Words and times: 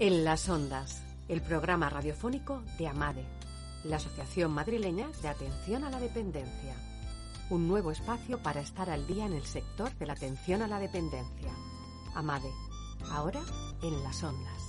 En 0.00 0.24
las 0.24 0.48
ondas, 0.48 1.04
el 1.28 1.40
programa 1.40 1.88
radiofónico 1.88 2.64
de 2.78 2.88
AMADE, 2.88 3.24
la 3.84 3.96
Asociación 3.96 4.50
Madrileña 4.50 5.08
de 5.22 5.28
Atención 5.28 5.84
a 5.84 5.90
la 5.90 6.00
Dependencia. 6.00 6.74
Un 7.48 7.68
nuevo 7.68 7.92
espacio 7.92 8.42
para 8.42 8.60
estar 8.60 8.90
al 8.90 9.06
día 9.06 9.24
en 9.24 9.34
el 9.34 9.44
sector 9.44 9.96
de 9.96 10.06
la 10.06 10.14
atención 10.14 10.62
a 10.62 10.66
la 10.66 10.80
dependencia. 10.80 11.52
AMADE, 12.16 12.50
ahora 13.12 13.40
en 13.84 14.02
las 14.02 14.20
ondas. 14.24 14.62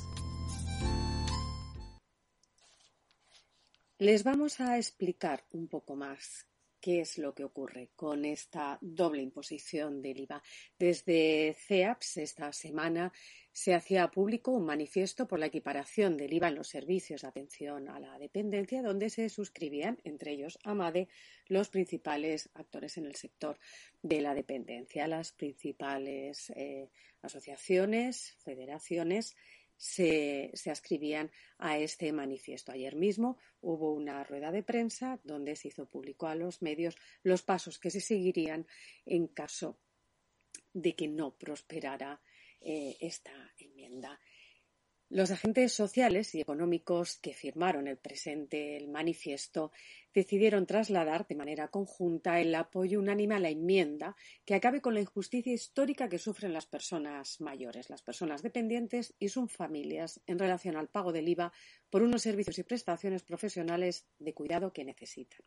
Les 3.98 4.24
vamos 4.24 4.60
a 4.60 4.78
explicar 4.78 5.44
un 5.50 5.68
poco 5.68 5.96
más 5.96 6.46
qué 6.80 7.02
es 7.02 7.18
lo 7.18 7.34
que 7.34 7.44
ocurre 7.44 7.90
con 7.96 8.26
esta 8.26 8.78
doble 8.80 9.24
imposición 9.24 10.04
del 10.04 10.20
IVA. 10.20 10.44
Desde 10.78 11.56
CEAPS 11.68 12.18
esta 12.18 12.54
semana 12.54 13.12
se 13.56 13.74
hacía 13.74 14.12
público 14.12 14.52
un 14.52 14.66
manifiesto 14.66 15.30
por 15.30 15.40
la 15.40 15.46
equiparación 15.46 16.18
del 16.18 16.34
IVA 16.34 16.50
en 16.50 16.56
los 16.56 16.68
servicios 16.68 17.22
de 17.22 17.30
atención 17.30 17.88
a 17.88 18.02
la 18.02 18.20
dependencia, 18.20 18.82
donde 18.82 19.10
se 19.10 19.30
suscribían, 19.30 19.98
entre 20.04 20.34
ellos 20.34 20.60
AMADE, 20.66 21.08
los 21.48 21.70
principales 21.70 22.50
actores 22.54 22.98
en 22.98 23.06
el 23.06 23.16
sector 23.16 23.58
de 24.02 24.20
la 24.20 24.34
dependencia, 24.34 25.08
las 25.08 25.32
principales 25.32 26.50
eh, 26.50 26.90
asociaciones, 27.22 28.36
federaciones 28.44 29.38
se, 29.78 30.52
se, 30.54 30.70
ascribían 30.70 31.32
a 31.58 31.78
este 31.78 32.12
manifiesto. 32.12 32.74
Ayer 32.74 32.98
mismo 32.98 33.38
hubo 33.62 33.94
una 33.94 34.22
rueda 34.26 34.52
de 34.52 34.64
prensa 34.64 35.22
donde 35.24 35.56
se 35.56 35.70
hizo 35.70 35.86
público 35.86 36.28
a 36.28 36.36
los 36.36 36.62
medios 36.62 36.98
los 37.24 37.42
pasos 37.42 37.80
que 37.80 37.90
se 37.90 38.02
seguirían 38.02 38.68
en 39.06 39.28
caso 39.28 39.80
de 40.74 40.94
que 40.94 41.08
no 41.08 41.38
prosperara 41.38 42.22
eh, 42.66 42.98
esta 43.00 43.32
enmienda. 43.60 44.20
Los 45.10 45.30
agentes 45.30 45.72
sociales 45.72 46.34
y 46.34 46.42
económicos 46.42 47.20
que 47.20 47.36
firmaron 47.36 47.88
el 47.88 47.98
presente 47.98 48.76
el 48.76 48.88
manifiesto 48.88 49.72
decidieron 50.16 50.66
trasladar 50.66 51.28
de 51.28 51.36
manera 51.36 51.68
conjunta 51.68 52.42
el 52.42 52.56
apoyo 52.56 53.00
unánime 53.00 53.36
a 53.36 53.40
la 53.40 53.50
enmienda 53.50 54.16
que 54.46 54.56
acabe 54.56 54.82
con 54.82 54.96
la 54.96 55.02
injusticia 55.02 55.54
histórica 55.54 56.10
que 56.10 56.18
sufren 56.18 56.54
las 56.54 56.66
personas 56.66 57.40
mayores, 57.40 57.92
las 57.92 58.02
personas 58.02 58.42
dependientes 58.42 59.14
y 59.20 59.30
sus 59.30 59.52
familias 59.52 60.22
en 60.26 60.40
relación 60.40 60.76
al 60.76 60.90
pago 60.90 61.14
del 61.14 61.30
IVA 61.30 61.54
por 61.92 62.02
unos 62.02 62.24
servicios 62.24 62.58
y 62.58 62.64
prestaciones 62.64 63.22
profesionales 63.22 64.08
de 64.18 64.34
cuidado 64.34 64.74
que 64.74 64.86
necesitan. 64.86 65.46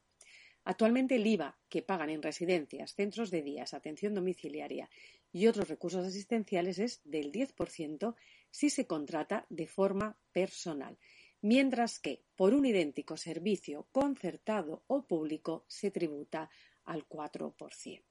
Actualmente 0.69 1.15
el 1.15 1.27
IVA 1.27 1.59
que 1.71 1.81
pagan 1.81 2.11
en 2.11 2.23
residencias, 2.23 2.95
centros 2.95 3.31
de 3.31 3.41
días, 3.41 3.73
atención 3.73 4.13
domiciliaria 4.13 4.91
y 5.33 5.47
otros 5.47 5.67
recursos 5.67 6.05
asistenciales 6.05 6.79
es 6.79 7.01
del 7.05 7.33
10% 7.33 8.15
si 8.51 8.69
se 8.69 8.87
contrata 8.87 9.47
de 9.49 9.67
forma 9.67 10.19
personal, 10.31 10.99
mientras 11.41 11.99
que 11.99 12.23
por 12.37 12.53
un 12.53 12.67
idéntico 12.67 13.17
servicio 13.17 13.89
concertado 13.93 14.85
o 14.89 15.07
público 15.07 15.65
se 15.69 15.91
tributa 15.91 16.51
al 16.85 17.09
4%. 17.09 18.03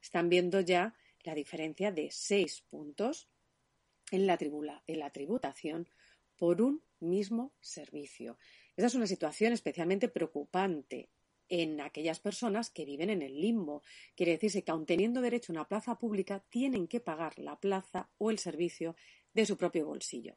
Están 0.00 0.28
viendo 0.28 0.60
ya 0.60 0.96
la 1.22 1.36
diferencia 1.36 1.92
de 1.92 2.10
6 2.10 2.62
puntos 2.62 3.28
en 4.10 4.26
la, 4.26 4.36
en 4.88 4.98
la 4.98 5.10
tributación 5.10 5.88
por 6.36 6.62
un 6.62 6.82
mismo 6.98 7.54
servicio. 7.60 8.38
Esta 8.74 8.88
es 8.88 8.96
una 8.96 9.06
situación 9.06 9.52
especialmente 9.52 10.08
preocupante 10.08 11.10
en 11.48 11.80
aquellas 11.80 12.20
personas 12.20 12.70
que 12.70 12.84
viven 12.84 13.10
en 13.10 13.22
el 13.22 13.40
limbo. 13.40 13.82
Quiere 14.14 14.32
decirse 14.32 14.62
que, 14.62 14.70
aun 14.70 14.86
teniendo 14.86 15.20
derecho 15.20 15.52
a 15.52 15.56
una 15.56 15.68
plaza 15.68 15.98
pública, 15.98 16.44
tienen 16.48 16.88
que 16.88 17.00
pagar 17.00 17.38
la 17.38 17.58
plaza 17.58 18.08
o 18.18 18.30
el 18.30 18.38
servicio 18.38 18.96
de 19.34 19.46
su 19.46 19.56
propio 19.56 19.86
bolsillo. 19.86 20.36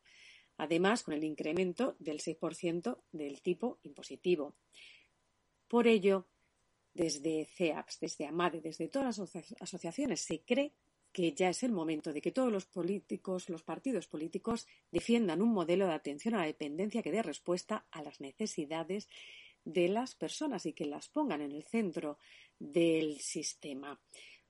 Además, 0.58 1.03
con 1.03 1.14
el 1.14 1.23
incremento 1.23 1.95
del 2.00 2.20
6% 2.20 3.03
del 3.11 3.42
tipo 3.42 3.80
impositivo. 3.83 4.56
Por 5.67 5.88
ello, 5.88 6.28
desde 6.94 7.45
CEAPS, 7.45 8.00
desde 8.00 8.26
AMADE, 8.26 8.61
desde 8.61 8.88
todas 8.88 9.17
las 9.17 9.36
asociaciones, 9.60 10.21
se 10.21 10.42
cree 10.42 10.73
que 11.11 11.33
ya 11.33 11.49
es 11.49 11.64
el 11.64 11.71
momento 11.71 12.11
de 12.11 12.21
que 12.21 12.32
todos 12.32 12.52
los 12.52 12.65
políticos, 12.65 13.49
los 13.49 13.64
partidos 13.64 14.05
políticos, 14.05 14.67
defiendan 14.92 15.42
un 15.42 15.54
modelo 15.54 15.88
de 15.88 15.94
atención 15.94 16.36
a 16.36 16.39
la 16.39 16.45
dependencia 16.45 17.02
que 17.02 17.11
dé 17.11 17.21
respuesta 17.23 17.86
a 17.92 18.02
las 18.02 18.20
necesidades 18.20 19.08
de 19.65 19.89
las 19.89 20.15
personas 20.15 20.65
y 20.65 20.73
que 20.73 20.86
las 20.86 21.09
pongan 21.09 21.42
en 21.42 21.52
el 21.52 21.64
centro 21.64 22.20
del 22.58 23.20
sistema. 23.20 23.99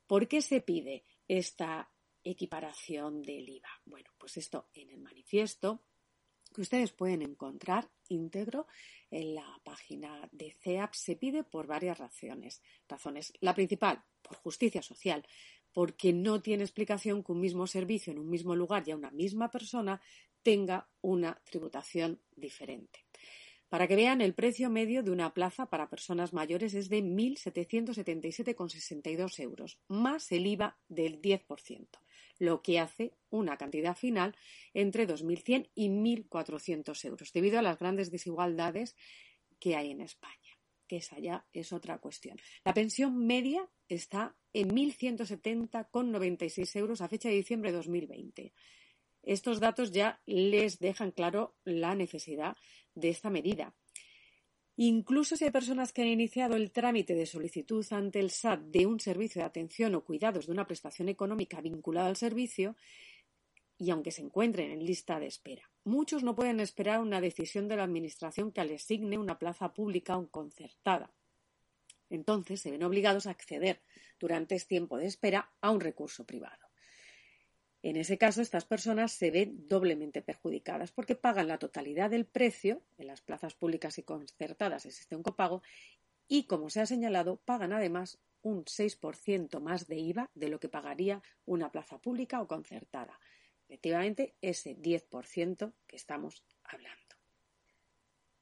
¿Por 0.05 0.27
qué 0.27 0.41
se 0.41 0.61
pide 0.61 1.03
esta 1.27 1.89
equiparación 2.23 3.21
del 3.23 3.49
IVA? 3.49 3.81
Bueno, 3.85 4.11
pues 4.17 4.37
esto 4.37 4.69
en 4.73 4.91
el 4.91 4.99
manifiesto 4.99 5.81
que 6.53 6.61
ustedes 6.61 6.93
pueden 6.93 7.21
encontrar 7.21 7.89
íntegro 8.07 8.67
en 9.11 9.35
la 9.35 9.59
página 9.63 10.27
de 10.31 10.51
CEAP 10.51 10.93
se 10.93 11.15
pide 11.15 11.43
por 11.43 11.67
varias 11.67 11.97
razones. 11.97 12.61
razones. 12.87 13.33
La 13.41 13.53
principal, 13.53 14.03
por 14.21 14.37
justicia 14.37 14.81
social, 14.81 15.25
porque 15.73 16.13
no 16.13 16.41
tiene 16.41 16.63
explicación 16.63 17.23
que 17.23 17.33
un 17.33 17.41
mismo 17.41 17.67
servicio 17.67 18.11
en 18.11 18.19
un 18.19 18.29
mismo 18.29 18.55
lugar 18.55 18.83
y 18.87 18.91
a 18.91 18.95
una 18.95 19.11
misma 19.11 19.51
persona 19.51 20.01
tenga 20.43 20.87
una 21.01 21.41
tributación 21.43 22.21
diferente. 22.35 23.04
Para 23.69 23.87
que 23.87 23.95
vean, 23.95 24.19
el 24.21 24.33
precio 24.33 24.69
medio 24.69 25.03
de 25.03 25.11
una 25.11 25.33
plaza 25.33 25.67
para 25.67 25.89
personas 25.89 26.33
mayores 26.33 26.73
es 26.73 26.89
de 26.89 27.01
1.777,62 27.03 29.39
euros, 29.39 29.79
más 29.87 30.29
el 30.31 30.47
IVA 30.47 30.77
del 30.87 31.21
10%, 31.21 31.87
lo 32.39 32.61
que 32.61 32.79
hace 32.79 33.13
una 33.29 33.57
cantidad 33.57 33.95
final 33.95 34.35
entre 34.73 35.07
2.100 35.07 35.69
y 35.73 35.89
1.400 35.89 37.05
euros, 37.05 37.31
debido 37.33 37.59
a 37.59 37.63
las 37.63 37.79
grandes 37.79 38.11
desigualdades 38.11 38.95
que 39.59 39.75
hay 39.75 39.91
en 39.91 40.01
España 40.01 40.55
que 40.87 40.97
esa 40.97 41.17
ya 41.19 41.45
es 41.53 41.71
otra 41.73 41.99
cuestión. 41.99 42.37
La 42.63 42.73
pensión 42.73 43.25
media 43.25 43.69
está 43.87 44.35
en 44.53 44.69
1.170,96 44.69 46.75
euros 46.75 47.01
a 47.01 47.07
fecha 47.07 47.29
de 47.29 47.35
diciembre 47.35 47.71
de 47.71 47.77
2020. 47.77 48.53
Estos 49.23 49.59
datos 49.59 49.91
ya 49.91 50.21
les 50.25 50.79
dejan 50.79 51.11
claro 51.11 51.55
la 51.63 51.95
necesidad 51.95 52.55
de 52.95 53.09
esta 53.09 53.29
medida. 53.29 53.73
Incluso 54.77 55.37
si 55.37 55.45
hay 55.45 55.51
personas 55.51 55.93
que 55.93 56.01
han 56.01 56.09
iniciado 56.09 56.55
el 56.55 56.71
trámite 56.71 57.15
de 57.15 57.25
solicitud 57.25 57.85
ante 57.91 58.19
el 58.19 58.31
SAT 58.31 58.61
de 58.61 58.85
un 58.85 58.99
servicio 58.99 59.41
de 59.41 59.45
atención 59.45 59.95
o 59.95 60.03
cuidados 60.03 60.47
de 60.47 60.51
una 60.51 60.67
prestación 60.67 61.07
económica 61.07 61.61
vinculada 61.61 62.07
al 62.07 62.17
servicio, 62.17 62.75
y 63.77 63.89
aunque 63.89 64.11
se 64.11 64.21
encuentren 64.21 64.71
en 64.71 64.85
lista 64.85 65.19
de 65.19 65.27
espera. 65.27 65.69
Muchos 65.83 66.23
no 66.23 66.35
pueden 66.35 66.59
esperar 66.59 66.99
una 66.99 67.21
decisión 67.21 67.67
de 67.67 67.75
la 67.75 67.83
Administración 67.83 68.51
que 68.51 68.63
les 68.63 68.83
asigne 68.83 69.17
una 69.17 69.37
plaza 69.37 69.73
pública 69.73 70.17
o 70.17 70.27
concertada. 70.29 71.13
Entonces 72.09 72.61
se 72.61 72.71
ven 72.71 72.83
obligados 72.83 73.27
a 73.27 73.31
acceder 73.31 73.81
durante 74.19 74.55
este 74.55 74.69
tiempo 74.69 74.97
de 74.97 75.07
espera 75.07 75.51
a 75.61 75.71
un 75.71 75.81
recurso 75.81 76.25
privado. 76.25 76.64
En 77.85 77.97
ese 77.97 78.17
caso, 78.17 78.41
estas 78.41 78.65
personas 78.65 79.11
se 79.11 79.29
ven 79.29 79.67
doblemente 79.67 80.23
perjudicadas 80.23 80.91
porque 80.91 81.13
pagan 81.13 81.47
la 81.47 81.59
totalidad 81.59 82.09
del 82.09 82.25
precio, 82.25 82.81
en 82.97 83.05
las 83.05 83.21
plazas 83.21 83.53
públicas 83.53 83.99
y 83.99 84.01
concertadas 84.01 84.87
existe 84.87 85.15
un 85.15 85.21
copago, 85.21 85.61
y, 86.27 86.47
como 86.47 86.71
se 86.71 86.81
ha 86.81 86.87
señalado, 86.87 87.37
pagan 87.45 87.73
además 87.73 88.17
un 88.41 88.65
6% 88.65 89.59
más 89.59 89.85
de 89.85 89.97
IVA 89.97 90.31
de 90.33 90.49
lo 90.49 90.59
que 90.59 90.67
pagaría 90.67 91.21
una 91.45 91.71
plaza 91.71 91.99
pública 91.99 92.41
o 92.41 92.47
concertada. 92.47 93.19
Efectivamente, 93.65 94.33
ese 94.41 94.75
10% 94.75 95.75
que 95.85 95.95
estamos 95.95 96.43
hablando. 96.63 97.15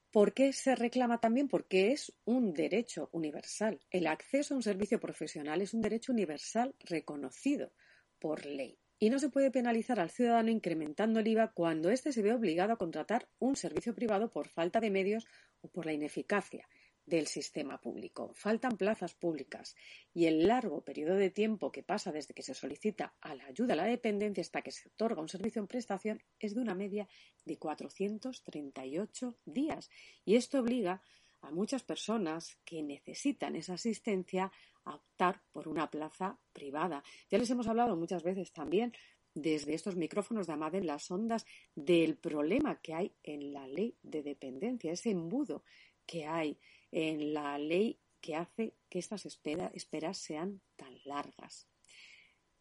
¿Por 0.09 0.33
qué 0.33 0.53
se 0.53 0.73
reclama 0.73 1.19
también? 1.19 1.49
Porque 1.49 1.91
es 1.91 2.13
un 2.23 2.53
derecho 2.53 3.09
universal. 3.11 3.81
El 3.89 4.07
acceso 4.07 4.53
a 4.53 4.57
un 4.57 4.63
servicio 4.63 5.01
profesional 5.01 5.61
es 5.61 5.73
un 5.73 5.81
derecho 5.81 6.13
universal 6.13 6.75
reconocido 6.79 7.73
por 8.19 8.45
ley 8.45 8.79
y 8.99 9.09
no 9.09 9.19
se 9.19 9.29
puede 9.29 9.51
penalizar 9.51 9.99
al 9.99 10.09
ciudadano 10.09 10.49
incrementando 10.49 11.19
el 11.19 11.27
IVA 11.27 11.51
cuando 11.53 11.89
éste 11.89 12.13
se 12.13 12.21
ve 12.21 12.33
obligado 12.33 12.73
a 12.73 12.77
contratar 12.77 13.27
un 13.39 13.55
servicio 13.55 13.93
privado 13.93 14.31
por 14.31 14.47
falta 14.47 14.79
de 14.79 14.91
medios 14.91 15.25
o 15.61 15.67
por 15.67 15.85
la 15.85 15.93
ineficacia 15.93 16.67
del 17.05 17.27
sistema 17.27 17.79
público. 17.81 18.31
Faltan 18.33 18.77
plazas 18.77 19.13
públicas 19.13 19.75
y 20.13 20.25
el 20.25 20.47
largo 20.47 20.83
periodo 20.83 21.15
de 21.15 21.29
tiempo 21.29 21.71
que 21.71 21.83
pasa 21.83 22.11
desde 22.11 22.33
que 22.33 22.43
se 22.43 22.53
solicita 22.53 23.13
a 23.21 23.35
la 23.35 23.45
ayuda 23.45 23.73
a 23.73 23.77
la 23.77 23.83
dependencia 23.85 24.41
hasta 24.41 24.61
que 24.61 24.71
se 24.71 24.87
otorga 24.89 25.21
un 25.21 25.29
servicio 25.29 25.61
en 25.61 25.67
prestación 25.67 26.23
es 26.39 26.55
de 26.55 26.61
una 26.61 26.75
media 26.75 27.07
de 27.45 27.57
438 27.57 29.37
días. 29.45 29.89
Y 30.23 30.35
esto 30.35 30.59
obliga 30.59 31.01
a 31.43 31.51
muchas 31.51 31.83
personas 31.83 32.57
que 32.65 32.81
necesitan 32.81 33.55
esa 33.55 33.73
asistencia 33.73 34.51
a 34.85 34.95
optar 34.95 35.41
por 35.51 35.67
una 35.67 35.89
plaza 35.89 36.37
privada. 36.51 37.03
Ya 37.29 37.37
les 37.37 37.49
hemos 37.49 37.67
hablado 37.67 37.95
muchas 37.95 38.23
veces 38.23 38.51
también 38.51 38.93
desde 39.33 39.73
estos 39.73 39.95
micrófonos 39.95 40.47
de 40.47 40.53
Amad 40.53 40.75
en 40.75 40.87
las 40.87 41.09
ondas 41.11 41.45
del 41.75 42.17
problema 42.17 42.79
que 42.81 42.93
hay 42.93 43.15
en 43.23 43.53
la 43.53 43.67
ley 43.67 43.97
de 44.03 44.23
dependencia, 44.23 44.91
ese 44.91 45.11
embudo 45.11 45.63
que 46.05 46.25
hay 46.25 46.57
en 46.91 47.33
la 47.33 47.57
ley 47.57 47.99
que 48.21 48.35
hace 48.35 48.75
que 48.89 48.99
estas 48.99 49.25
esperas 49.25 50.17
sean 50.17 50.61
tan 50.75 50.95
largas. 51.05 51.67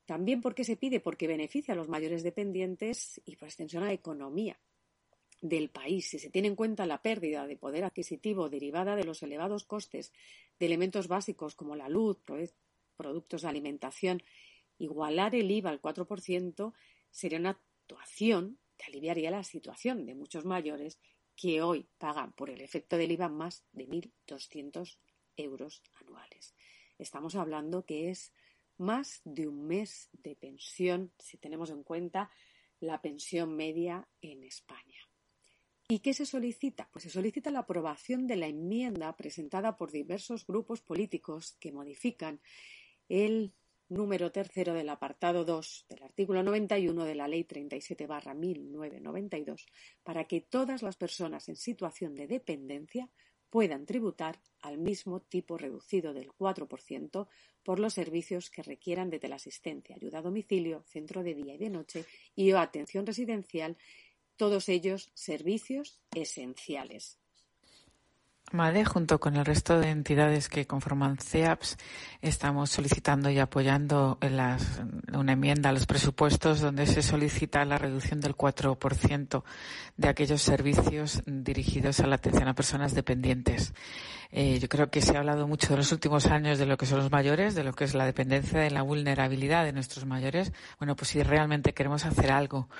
También 0.06 0.40
porque 0.40 0.64
se 0.64 0.76
pide, 0.76 0.98
porque 0.98 1.28
beneficia 1.28 1.74
a 1.74 1.76
los 1.76 1.88
mayores 1.88 2.22
dependientes 2.22 3.20
y 3.24 3.36
por 3.36 3.48
extensión 3.48 3.84
a 3.84 3.86
la 3.86 3.92
economía. 3.92 4.58
Del 5.42 5.70
país, 5.70 6.08
si 6.08 6.20
se 6.20 6.30
tiene 6.30 6.48
en 6.48 6.56
cuenta 6.56 6.86
la 6.86 7.02
pérdida 7.02 7.46
de 7.46 7.56
poder 7.56 7.84
adquisitivo 7.84 8.48
derivada 8.48 8.94
de 8.94 9.04
los 9.04 9.22
elevados 9.24 9.64
costes 9.64 10.12
de 10.58 10.66
elementos 10.66 11.08
básicos 11.08 11.56
como 11.56 11.74
la 11.74 11.88
luz, 11.88 12.18
productos 12.96 13.42
de 13.42 13.48
alimentación, 13.48 14.22
igualar 14.78 15.34
el 15.34 15.50
IVA 15.50 15.70
al 15.70 15.82
4% 15.82 16.72
sería 17.10 17.40
una 17.40 17.50
actuación 17.50 18.58
que 18.78 18.84
aliviaría 18.84 19.32
la 19.32 19.42
situación 19.42 20.06
de 20.06 20.14
muchos 20.14 20.44
mayores 20.44 21.00
que 21.34 21.60
hoy 21.60 21.88
pagan 21.98 22.32
por 22.32 22.48
el 22.48 22.60
efecto 22.60 22.96
del 22.96 23.10
IVA 23.10 23.28
más 23.28 23.64
de 23.72 23.88
1.200 23.88 24.96
euros 25.36 25.82
anuales. 26.00 26.54
Estamos 26.98 27.34
hablando 27.34 27.84
que 27.84 28.10
es 28.10 28.32
más 28.78 29.20
de 29.24 29.48
un 29.48 29.66
mes 29.66 30.08
de 30.12 30.36
pensión 30.36 31.12
si 31.18 31.36
tenemos 31.36 31.70
en 31.70 31.82
cuenta 31.82 32.30
la 32.78 33.02
pensión 33.02 33.56
media 33.56 34.06
en 34.20 34.44
España. 34.44 35.11
¿Y 35.92 35.98
qué 35.98 36.14
se 36.14 36.24
solicita? 36.24 36.88
Pues 36.90 37.02
se 37.02 37.10
solicita 37.10 37.50
la 37.50 37.58
aprobación 37.58 38.26
de 38.26 38.36
la 38.36 38.46
enmienda 38.46 39.14
presentada 39.14 39.76
por 39.76 39.92
diversos 39.92 40.46
grupos 40.46 40.80
políticos 40.80 41.54
que 41.60 41.70
modifican 41.70 42.40
el 43.10 43.52
número 43.90 44.32
tercero 44.32 44.72
del 44.72 44.88
apartado 44.88 45.44
2 45.44 45.84
del 45.90 46.02
artículo 46.02 46.42
91 46.42 47.04
de 47.04 47.14
la 47.14 47.28
Ley 47.28 47.44
37 47.44 48.06
barra 48.06 48.32
1992 48.32 49.66
para 50.02 50.24
que 50.24 50.40
todas 50.40 50.80
las 50.82 50.96
personas 50.96 51.50
en 51.50 51.56
situación 51.56 52.14
de 52.14 52.26
dependencia 52.26 53.10
puedan 53.50 53.84
tributar 53.84 54.40
al 54.62 54.78
mismo 54.78 55.20
tipo 55.20 55.58
reducido 55.58 56.14
del 56.14 56.30
4% 56.30 57.28
por 57.62 57.78
los 57.78 57.92
servicios 57.92 58.48
que 58.48 58.62
requieran 58.62 59.10
de 59.10 59.18
teleasistencia, 59.18 59.96
ayuda 59.96 60.20
a 60.20 60.22
domicilio, 60.22 60.84
centro 60.84 61.22
de 61.22 61.34
día 61.34 61.52
y 61.52 61.58
de 61.58 61.68
noche 61.68 62.06
y 62.34 62.50
o 62.52 62.58
atención 62.58 63.04
residencial, 63.04 63.76
todos 64.36 64.68
ellos 64.68 65.10
servicios 65.14 66.00
esenciales. 66.14 67.18
MADE, 68.52 68.84
junto 68.84 69.18
con 69.18 69.36
el 69.36 69.44
resto 69.44 69.80
de 69.80 69.88
entidades 69.88 70.48
que 70.48 70.66
conforman 70.66 71.16
CEAPS, 71.16 71.78
estamos 72.20 72.70
solicitando 72.70 73.30
y 73.30 73.38
apoyando 73.38 74.18
una 74.20 75.32
enmienda 75.32 75.70
a 75.70 75.72
los 75.72 75.86
presupuestos 75.86 76.60
donde 76.60 76.86
se 76.86 77.02
solicita 77.02 77.64
la 77.64 77.78
reducción 77.78 78.20
del 78.20 78.36
4% 78.36 79.42
de 79.96 80.08
aquellos 80.08 80.42
servicios 80.42 81.22
dirigidos 81.26 82.00
a 82.00 82.06
la 82.06 82.16
atención 82.16 82.48
a 82.48 82.54
personas 82.54 82.94
dependientes. 82.94 83.72
Eh, 84.34 84.58
yo 84.58 84.68
creo 84.68 84.90
que 84.90 85.02
se 85.02 85.14
ha 85.14 85.20
hablado 85.20 85.46
mucho 85.46 85.74
en 85.74 85.76
los 85.76 85.92
últimos 85.92 86.26
años 86.26 86.58
de 86.58 86.64
lo 86.64 86.78
que 86.78 86.86
son 86.86 86.98
los 86.98 87.10
mayores, 87.10 87.54
de 87.54 87.64
lo 87.64 87.74
que 87.74 87.84
es 87.84 87.94
la 87.94 88.06
dependencia, 88.06 88.60
de 88.60 88.70
la 88.70 88.80
vulnerabilidad 88.80 89.64
de 89.64 89.74
nuestros 89.74 90.06
mayores. 90.06 90.52
Bueno, 90.78 90.96
pues 90.96 91.08
si 91.10 91.22
realmente 91.22 91.74
queremos 91.74 92.06
hacer 92.06 92.32
algo, 92.32 92.70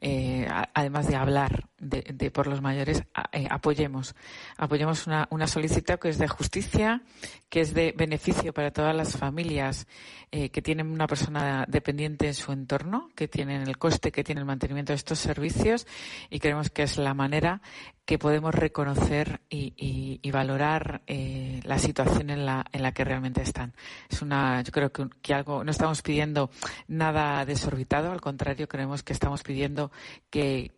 eh, 0.00 0.48
además 0.72 1.06
de 1.06 1.16
hablar 1.16 1.68
de, 1.78 2.30
por 2.30 2.46
los 2.46 2.62
mayores, 2.62 3.02
eh, 3.32 3.46
apoyemos. 3.50 4.14
Apoyemos 4.56 5.06
una, 5.06 5.28
una 5.30 5.46
solicitud 5.46 5.98
que 5.98 6.08
es 6.08 6.16
de 6.16 6.28
justicia, 6.28 7.02
que 7.50 7.60
es 7.60 7.74
de 7.74 7.92
beneficio 7.94 8.54
para 8.54 8.70
todas 8.70 8.96
las 8.96 9.16
familias 9.16 9.86
que 10.30 10.62
tienen 10.62 10.90
una 10.90 11.06
persona 11.06 11.66
dependiente 11.68 12.26
en 12.26 12.32
su 12.32 12.52
entorno, 12.52 13.10
que 13.14 13.28
tienen 13.28 13.68
el 13.68 13.76
coste 13.76 14.10
que 14.10 14.24
tiene 14.24 14.40
el 14.40 14.46
mantenimiento 14.46 14.94
de 14.94 14.96
estos 14.96 15.18
servicios 15.18 15.86
y 16.30 16.38
creemos 16.38 16.70
que 16.70 16.84
es 16.84 16.96
la 16.96 17.12
manera 17.12 17.60
que 18.04 18.18
podemos 18.18 18.54
reconocer 18.54 19.40
y, 19.48 20.30
valorar 20.32 21.02
eh, 21.06 21.60
la 21.64 21.78
situación 21.78 22.30
en 22.30 22.46
la, 22.46 22.64
en 22.72 22.82
la 22.82 22.92
que 22.92 23.04
realmente 23.04 23.42
están. 23.42 23.74
Es 24.08 24.22
una, 24.22 24.62
yo 24.62 24.72
creo 24.72 24.90
que, 24.90 25.34
algo, 25.34 25.62
no 25.62 25.70
estamos 25.70 26.02
pidiendo 26.02 26.50
nada 26.88 27.44
desorbitado, 27.44 28.10
al 28.10 28.20
contrario, 28.20 28.66
creemos 28.66 29.02
que 29.02 29.12
estamos 29.12 29.42
pidiendo 29.42 29.92
que, 30.30 30.72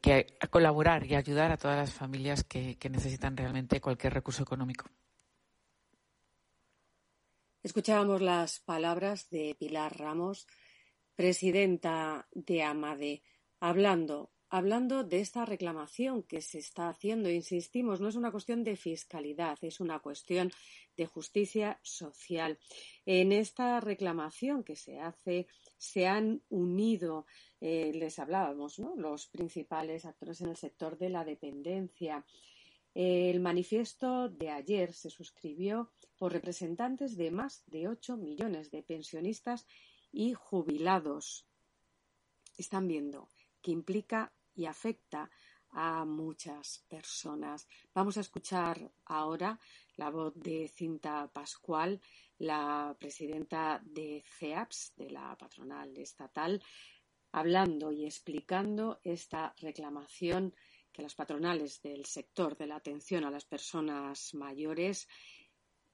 colaborar 0.51 1.07
y 1.07 1.15
ayudar 1.15 1.53
a 1.53 1.57
todas 1.57 1.77
las 1.77 1.93
familias 1.93 2.45
que, 2.45 2.77
que 2.77 2.91
necesitan 2.91 3.37
realmente 3.37 3.81
cualquier 3.81 4.13
recurso 4.13 4.43
económico. 4.43 4.87
Escuchábamos 7.63 8.21
las 8.21 8.61
palabras 8.61 9.31
de 9.31 9.57
Pilar 9.59 9.99
Ramos, 9.99 10.47
presidenta 11.15 12.29
de 12.33 12.63
AMADE, 12.63 13.23
hablando 13.61 14.34
hablando 14.57 15.03
de 15.03 15.19
esta 15.19 15.45
reclamación 15.45 16.23
que 16.23 16.41
se 16.41 16.59
está 16.59 16.89
haciendo. 16.89 17.29
Insistimos, 17.29 18.01
no 18.01 18.07
es 18.07 18.15
una 18.15 18.31
cuestión 18.31 18.63
de 18.63 18.77
fiscalidad, 18.77 19.59
es 19.63 19.81
una 19.81 19.99
cuestión 19.99 20.53
de 20.97 21.07
justicia 21.07 21.81
social. 21.83 22.61
En 23.05 23.33
esta 23.33 23.81
reclamación 23.81 24.63
que 24.63 24.77
se 24.77 25.01
hace 25.01 25.49
se 25.77 26.07
han 26.07 26.41
unido, 26.51 27.27
eh, 27.61 27.91
les 27.97 28.21
hablábamos, 28.21 28.79
los 28.97 29.27
principales 29.27 30.05
actores 30.05 30.41
en 30.41 30.51
el 30.51 30.57
sector 30.57 30.99
de 30.99 31.09
la 31.09 31.25
dependencia. 31.25 32.25
El 32.95 33.41
manifiesto 33.41 34.29
de 34.29 34.51
ayer 34.51 34.93
se 34.93 35.11
suscribió 35.11 35.91
por 36.17 36.33
representantes 36.33 37.17
de 37.17 37.33
más 37.33 37.65
de 37.67 37.89
8 37.89 38.17
millones 38.17 38.71
de 38.71 38.85
pensionistas 38.85 39.67
y 40.13 40.33
jubilados. 40.33 41.45
Están 42.57 42.87
viendo 42.87 43.29
que 43.61 43.73
implica 43.73 44.33
y 44.55 44.67
afecta 44.67 45.31
a 45.75 46.05
muchas 46.05 46.85
personas. 46.89 47.67
Vamos 47.93 48.17
a 48.17 48.21
escuchar 48.21 48.93
ahora 49.07 49.59
la 49.97 50.11
voz 50.11 50.33
de 50.37 50.69
Cinta 50.69 51.29
Pascual, 51.33 52.01
la 52.39 52.97
presidenta 52.99 53.83
de 53.85 54.23
CEAPS, 54.39 54.95
de 54.97 55.11
la 55.11 55.37
patronal 55.37 55.97
estatal, 55.99 56.63
hablando 57.33 57.91
y 57.91 58.05
explicando 58.05 59.01
esta 59.03 59.55
reclamación 59.59 60.55
que 60.93 61.03
las 61.03 61.17
patronales 61.17 61.83
del 61.83 62.05
sector 62.07 62.57
de 62.57 62.69
la 62.69 62.77
atención 62.77 63.25
a 63.25 63.31
las 63.31 63.45
personas 63.45 64.33
mayores 64.35 65.09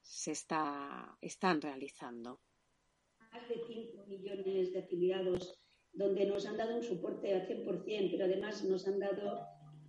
se 0.02 0.32
está, 0.32 1.16
están 1.22 1.60
realizando. 1.62 2.40
Más 3.32 3.48
de 3.48 3.62
5 3.66 4.06
millones 4.06 4.72
de 4.72 4.78
afiliados 4.78 5.59
donde 5.92 6.26
nos 6.26 6.46
han 6.46 6.56
dado 6.56 6.76
un 6.76 6.82
soporte 6.82 7.34
al 7.34 7.46
100%, 7.46 8.10
pero 8.10 8.24
además 8.24 8.64
nos 8.64 8.86
han 8.86 8.98
dado 8.98 9.40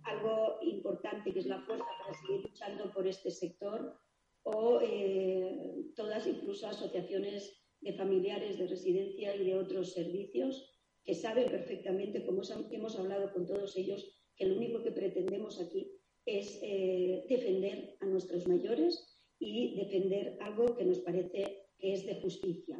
algo 0.04 0.58
importante, 0.62 1.32
que 1.32 1.40
es 1.40 1.46
la 1.46 1.60
fuerza 1.62 1.86
para 2.00 2.14
seguir 2.20 2.42
luchando 2.42 2.92
por 2.92 3.06
este 3.06 3.30
sector, 3.30 3.96
o 4.44 4.80
eh, 4.82 5.84
todas 5.94 6.26
incluso 6.26 6.66
asociaciones 6.66 7.56
de 7.80 7.92
familiares 7.92 8.58
de 8.58 8.66
residencia 8.66 9.36
y 9.36 9.44
de 9.44 9.56
otros 9.56 9.92
servicios 9.92 10.68
que 11.04 11.14
saben 11.14 11.50
perfectamente, 11.50 12.24
como 12.24 12.42
hemos 12.70 12.98
hablado 12.98 13.32
con 13.32 13.46
todos 13.46 13.76
ellos, 13.76 14.06
que 14.36 14.46
lo 14.46 14.56
único 14.56 14.82
que 14.82 14.92
pretendemos 14.92 15.60
aquí 15.60 15.92
es 16.24 16.60
eh, 16.62 17.24
defender 17.28 17.96
a 18.00 18.06
nuestros 18.06 18.46
mayores 18.46 19.20
y 19.38 19.74
defender 19.76 20.38
algo 20.40 20.76
que 20.76 20.84
nos 20.84 20.98
parece 21.00 21.68
que 21.78 21.92
es 21.92 22.06
de 22.06 22.20
justicia. 22.20 22.78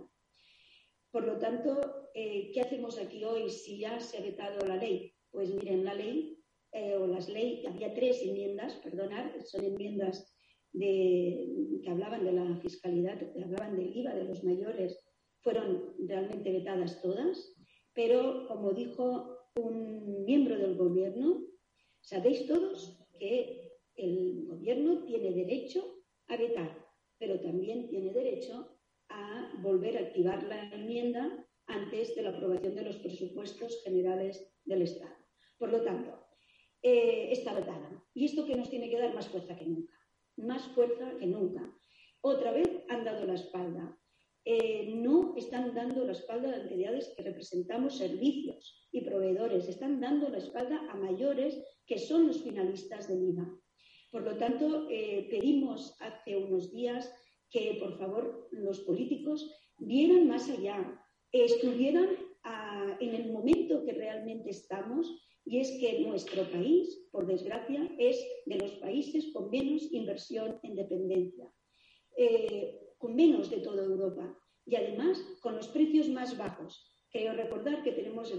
Por 1.12 1.26
lo 1.26 1.38
tanto, 1.38 2.08
eh, 2.14 2.50
¿qué 2.54 2.62
hacemos 2.62 2.98
aquí 2.98 3.22
hoy 3.22 3.50
si 3.50 3.78
ya 3.78 4.00
se 4.00 4.16
ha 4.16 4.22
vetado 4.22 4.66
la 4.66 4.76
ley? 4.76 5.12
Pues 5.30 5.54
miren, 5.54 5.84
la 5.84 5.92
ley 5.92 6.42
eh, 6.72 6.96
o 6.96 7.06
las 7.06 7.28
leyes, 7.28 7.66
había 7.66 7.92
tres 7.92 8.22
enmiendas, 8.22 8.76
perdonad, 8.76 9.30
son 9.44 9.64
enmiendas 9.66 10.34
que 10.72 11.84
hablaban 11.86 12.24
de 12.24 12.32
la 12.32 12.56
fiscalidad, 12.56 13.18
que 13.18 13.44
hablaban 13.44 13.76
del 13.76 13.94
IVA 13.94 14.14
de 14.14 14.24
los 14.24 14.42
mayores, 14.42 15.04
fueron 15.42 15.94
realmente 15.98 16.50
vetadas 16.50 17.02
todas, 17.02 17.54
pero 17.92 18.46
como 18.48 18.72
dijo 18.72 19.50
un 19.56 20.24
miembro 20.24 20.56
del 20.56 20.76
gobierno, 20.76 21.44
sabéis 22.00 22.46
todos 22.46 22.98
que 23.18 23.70
el 23.96 24.46
gobierno 24.46 25.04
tiene 25.04 25.30
derecho 25.32 25.84
a 26.28 26.38
vetar, 26.38 26.86
pero 27.18 27.38
también 27.38 27.90
tiene 27.90 28.14
derecho 28.14 28.71
a 29.12 29.52
volver 29.60 29.96
a 29.96 30.00
activar 30.00 30.42
la 30.44 30.70
enmienda 30.70 31.46
antes 31.66 32.14
de 32.14 32.22
la 32.22 32.30
aprobación 32.30 32.74
de 32.74 32.82
los 32.82 32.96
presupuestos 32.96 33.82
generales 33.84 34.52
del 34.64 34.82
Estado. 34.82 35.16
Por 35.58 35.70
lo 35.70 35.82
tanto, 35.82 36.26
eh, 36.82 37.28
está 37.30 37.54
vetada. 37.54 38.04
Y 38.14 38.24
esto 38.24 38.44
que 38.44 38.56
nos 38.56 38.70
tiene 38.70 38.90
que 38.90 38.98
dar 38.98 39.14
más 39.14 39.28
fuerza 39.28 39.56
que 39.56 39.66
nunca. 39.66 39.94
Más 40.36 40.62
fuerza 40.74 41.16
que 41.18 41.26
nunca. 41.26 41.72
Otra 42.20 42.52
vez 42.52 42.68
han 42.88 43.04
dado 43.04 43.26
la 43.26 43.34
espalda. 43.34 43.98
Eh, 44.44 44.92
no 44.96 45.34
están 45.36 45.72
dando 45.74 46.04
la 46.04 46.12
espalda 46.12 46.50
a 46.50 46.62
entidades 46.62 47.12
que 47.16 47.22
representamos 47.22 47.98
servicios 47.98 48.88
y 48.90 49.02
proveedores. 49.02 49.68
Están 49.68 50.00
dando 50.00 50.28
la 50.28 50.38
espalda 50.38 50.80
a 50.90 50.96
mayores 50.96 51.62
que 51.86 51.98
son 51.98 52.26
los 52.26 52.42
finalistas 52.42 53.08
del 53.08 53.22
IVA. 53.22 53.60
Por 54.10 54.22
lo 54.22 54.36
tanto, 54.36 54.88
eh, 54.90 55.28
pedimos 55.30 55.96
hace 56.00 56.36
unos 56.36 56.72
días 56.72 57.14
que, 57.52 57.76
por 57.78 57.98
favor, 57.98 58.48
los 58.50 58.80
políticos 58.80 59.48
vieran 59.78 60.26
más 60.26 60.48
allá, 60.48 61.00
estuvieran 61.30 62.08
ah, 62.44 62.96
en 63.00 63.14
el 63.14 63.30
momento 63.30 63.84
que 63.84 63.92
realmente 63.92 64.50
estamos, 64.50 65.14
y 65.44 65.58
es 65.58 65.70
que 65.80 66.00
nuestro 66.00 66.44
país, 66.50 67.08
por 67.10 67.26
desgracia, 67.26 67.90
es 67.98 68.24
de 68.46 68.56
los 68.56 68.72
países 68.76 69.32
con 69.32 69.50
menos 69.50 69.92
inversión 69.92 70.58
en 70.62 70.76
dependencia, 70.76 71.52
eh, 72.16 72.80
con 72.98 73.14
menos 73.14 73.50
de 73.50 73.58
toda 73.58 73.84
Europa, 73.84 74.38
y 74.64 74.76
además 74.76 75.20
con 75.40 75.56
los 75.56 75.68
precios 75.68 76.08
más 76.08 76.38
bajos. 76.38 76.88
Quiero 77.10 77.34
recordar 77.34 77.82
que 77.82 77.92
tenemos 77.92 78.30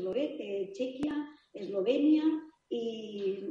Chequia, 0.72 1.29
Eslovenia 1.53 2.24
y 2.70 3.43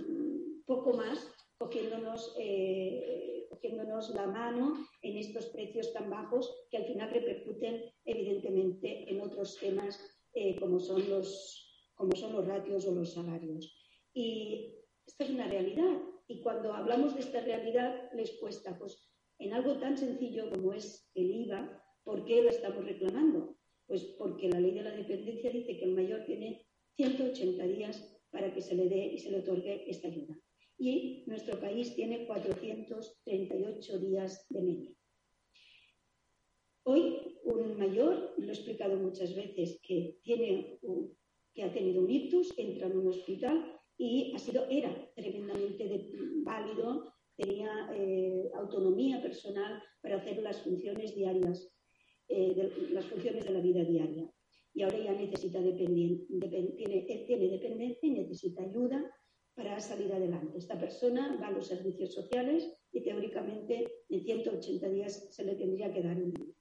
poco 0.67 0.95
más 0.95 1.33
cogiéndonos, 1.63 2.35
eh, 2.39 3.47
cogiéndonos 3.49 4.11
la 4.11 4.27
mano 4.27 4.75
en 5.01 5.17
estos 5.17 5.47
precios 5.47 5.93
tan 5.93 6.11
bajos 6.11 6.67
que 6.71 6.79
al 6.79 6.87
final 6.87 7.09
repercuten 7.11 7.85
evidentemente 8.05 9.09
en 9.09 9.21
otros 9.21 9.59
temas 9.59 9.95
eh, 10.35 10.57
como, 10.59 10.81
son 10.81 11.09
los, 11.09 11.31
como 11.95 12.17
son 12.17 12.33
los 12.33 12.47
ratios 12.49 12.85
o 12.87 12.93
los 12.93 13.13
salarios. 13.13 13.73
Y 14.13 14.75
esta 15.07 15.23
es 15.25 15.31
una 15.31 15.47
realidad. 15.47 16.03
Y 16.27 16.43
cuando 16.43 16.73
hablamos 16.73 17.15
de 17.15 17.21
esta 17.21 17.41
realidad 17.41 18.11
les 18.13 18.33
cuesta, 18.41 18.77
pues 18.77 19.09
en 19.39 19.53
algo 19.53 19.79
tan 19.79 19.97
sencillo 19.97 20.51
como 20.51 20.73
es 20.73 21.09
el 21.15 21.31
IVA, 21.31 21.81
¿por 22.03 22.25
qué 22.25 22.43
la 22.43 22.51
estamos 22.51 22.85
reclamando? 22.85 23.57
Pues 23.87 24.03
porque 24.19 24.49
la 24.49 24.59
ley 24.59 24.73
de 24.73 24.83
la 24.83 24.97
dependencia 24.97 25.51
dice 25.51 25.77
que 25.79 25.85
el 25.85 25.95
mayor 25.95 26.25
tiene 26.25 26.67
180 26.97 27.65
días 27.67 28.21
para 28.31 28.53
que 28.53 28.63
se 28.63 28.75
le 28.75 28.89
dé 28.89 29.07
y 29.07 29.19
se 29.19 29.31
le 29.31 29.41
otorgue 29.41 29.89
esta 29.89 30.09
ayuda. 30.09 30.37
Y 30.85 31.23
nuestro 31.29 31.61
país 31.61 31.95
tiene 31.95 32.27
438 32.27 33.99
días 34.01 34.45
de 34.49 34.63
media. 34.63 34.91
Hoy 36.83 37.39
un 37.45 37.79
mayor, 37.79 38.35
lo 38.37 38.49
he 38.49 38.53
explicado 38.53 38.97
muchas 38.97 39.33
veces, 39.37 39.79
que, 39.81 40.19
tiene 40.25 40.81
que 41.55 41.63
ha 41.63 41.73
tenido 41.73 42.03
un 42.03 42.11
ictus, 42.11 42.53
entra 42.59 42.89
en 42.89 42.99
un 42.99 43.07
hospital 43.07 43.81
y 43.97 44.33
ha 44.35 44.41
sido, 44.41 44.67
era 44.69 45.09
tremendamente 45.15 46.11
válido, 46.43 47.15
tenía 47.37 47.89
eh, 47.95 48.51
autonomía 48.57 49.23
personal 49.23 49.81
para 50.01 50.17
hacer 50.17 50.43
las 50.43 50.63
funciones 50.63 51.15
diarias, 51.15 51.73
eh, 52.27 52.89
las 52.91 53.07
funciones 53.07 53.45
de 53.45 53.53
la 53.53 53.61
vida 53.61 53.85
diaria 53.85 54.29
y 54.75 54.83
ahora 54.83 54.99
ya 54.99 55.13
necesita 55.13 55.61
tiene, 55.63 56.27
tiene 56.77 57.49
dependencia 57.51 58.09
y 58.09 58.11
necesita 58.11 58.65
ayuda 58.65 59.15
para 59.55 59.79
salir 59.81 60.13
adelante. 60.13 60.59
Esta 60.59 60.79
persona 60.79 61.39
va 61.41 61.49
a 61.49 61.51
los 61.51 61.67
servicios 61.67 62.15
sociales 62.15 62.73
y 62.91 63.03
teóricamente 63.03 64.05
en 64.09 64.23
180 64.23 64.89
días 64.89 65.29
se 65.31 65.45
le 65.45 65.55
tendría 65.57 65.93
que 65.93 66.03
dar 66.03 66.17
un. 66.17 66.55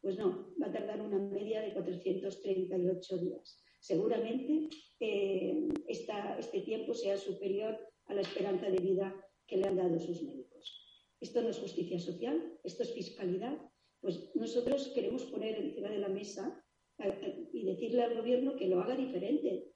Pues 0.00 0.18
no, 0.18 0.54
va 0.60 0.66
a 0.66 0.72
tardar 0.72 1.00
una 1.00 1.18
media 1.18 1.62
de 1.62 1.72
438 1.72 3.18
días. 3.18 3.64
Seguramente 3.80 4.68
eh, 5.00 5.68
este 5.86 6.60
tiempo 6.60 6.94
sea 6.94 7.16
superior 7.16 7.78
a 8.06 8.14
la 8.14 8.20
esperanza 8.20 8.68
de 8.68 8.78
vida 8.78 9.14
que 9.46 9.56
le 9.56 9.68
han 9.68 9.76
dado 9.76 9.98
sus 9.98 10.22
médicos. 10.22 11.14
Esto 11.20 11.42
no 11.42 11.48
es 11.48 11.58
justicia 11.58 11.98
social, 11.98 12.58
esto 12.64 12.82
es 12.82 12.92
fiscalidad. 12.92 13.56
Pues 14.00 14.30
nosotros 14.34 14.88
queremos 14.94 15.24
poner 15.24 15.56
encima 15.56 15.88
de 15.88 15.98
la 15.98 16.08
mesa 16.08 16.62
y 17.52 17.64
decirle 17.64 18.02
al 18.02 18.16
gobierno 18.16 18.56
que 18.56 18.68
lo 18.68 18.80
haga 18.80 18.96
diferente, 18.96 19.72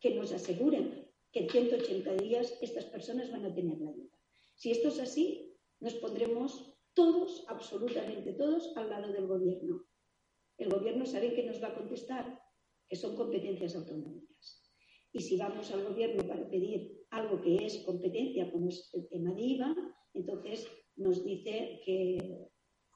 que 0.00 0.14
nos 0.14 0.32
aseguren 0.32 1.03
que 1.34 1.40
en 1.40 1.50
180 1.50 2.14
días 2.14 2.56
estas 2.62 2.84
personas 2.84 3.30
van 3.32 3.44
a 3.44 3.52
tener 3.52 3.80
la 3.80 3.90
ayuda. 3.90 4.16
Si 4.54 4.70
esto 4.70 4.86
es 4.86 5.00
así, 5.00 5.52
nos 5.80 5.94
pondremos 5.94 6.72
todos, 6.94 7.44
absolutamente 7.48 8.34
todos, 8.34 8.72
al 8.76 8.88
lado 8.88 9.12
del 9.12 9.26
gobierno. 9.26 9.84
El 10.56 10.68
gobierno 10.70 11.04
sabe 11.04 11.34
que 11.34 11.42
nos 11.42 11.60
va 11.60 11.68
a 11.68 11.74
contestar, 11.74 12.40
que 12.88 12.94
son 12.94 13.16
competencias 13.16 13.74
autonómicas. 13.74 14.62
Y 15.12 15.22
si 15.22 15.36
vamos 15.36 15.72
al 15.72 15.82
gobierno 15.82 16.24
para 16.24 16.48
pedir 16.48 17.04
algo 17.10 17.42
que 17.42 17.66
es 17.66 17.78
competencia, 17.78 18.52
como 18.52 18.68
es 18.68 18.88
el 18.94 19.08
tema 19.08 19.34
de 19.34 19.42
IVA, 19.42 19.74
entonces 20.12 20.68
nos 20.94 21.24
dice 21.24 21.80
que, 21.84 22.48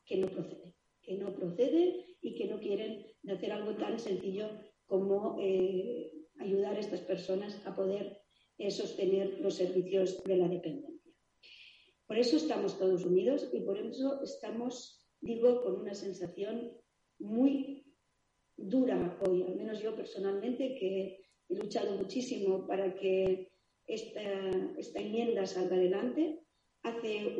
que 0.06 0.16
no 0.16 0.28
procede, 0.28 0.74
que 1.02 1.16
no 1.16 1.34
procede 1.34 2.16
y 2.20 2.36
que 2.36 2.46
no 2.46 2.60
quieren 2.60 3.04
hacer 3.28 3.50
algo 3.50 3.74
tan 3.74 3.98
sencillo 3.98 4.48
como 4.86 5.38
eh, 5.40 6.12
ayudar 6.38 6.76
a 6.76 6.80
estas 6.80 7.00
personas 7.00 7.60
a 7.66 7.74
poder 7.74 8.27
sostener 8.70 9.40
los 9.40 9.54
servicios 9.54 10.22
de 10.24 10.36
la 10.36 10.48
dependencia. 10.48 11.14
Por 12.06 12.18
eso 12.18 12.36
estamos 12.36 12.78
todos 12.78 13.04
unidos 13.04 13.50
y 13.52 13.60
por 13.60 13.78
eso 13.78 14.22
estamos, 14.22 15.06
digo, 15.20 15.62
con 15.62 15.80
una 15.80 15.94
sensación 15.94 16.72
muy 17.18 17.84
dura 18.56 19.18
hoy, 19.26 19.42
al 19.42 19.56
menos 19.56 19.80
yo 19.80 19.94
personalmente, 19.94 20.74
que 20.74 21.20
he 21.48 21.54
luchado 21.54 21.96
muchísimo 21.96 22.66
para 22.66 22.94
que 22.94 23.52
esta, 23.86 24.22
esta 24.76 25.00
enmienda 25.00 25.46
salga 25.46 25.76
adelante. 25.76 26.40
Hace 26.82 27.36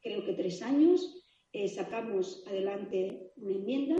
creo 0.00 0.24
que 0.24 0.34
tres 0.34 0.62
años 0.62 1.24
eh, 1.52 1.68
sacamos 1.68 2.44
adelante 2.46 3.32
una 3.36 3.54
enmienda 3.54 3.96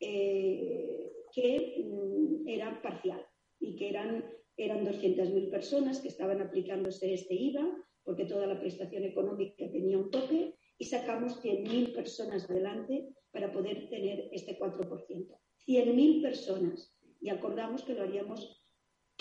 eh, 0.00 1.12
que 1.34 1.84
mm, 1.84 2.48
era 2.48 2.80
parcial 2.80 3.24
y 3.60 3.76
que 3.76 3.90
eran, 3.90 4.24
eran 4.58 4.84
200.000 4.84 5.50
personas 5.50 6.00
que 6.00 6.08
estaban 6.08 6.42
aplicándose 6.42 7.14
este 7.14 7.34
IVA 7.34 7.66
porque 8.04 8.26
toda 8.26 8.46
la 8.46 8.60
prestación 8.60 9.04
económica 9.04 9.70
tenía 9.70 9.98
un 9.98 10.10
tope 10.10 10.54
y 10.76 10.84
sacamos 10.84 11.42
100.000 11.42 11.94
personas 11.94 12.48
adelante 12.50 13.08
para 13.30 13.50
poder 13.50 13.88
tener 13.88 14.28
este 14.32 14.58
4%. 14.58 15.38
100.000 15.66 16.22
personas 16.22 16.94
y 17.20 17.30
acordamos 17.30 17.82
que 17.82 17.94
lo 17.94 18.02
haríamos 18.02 18.62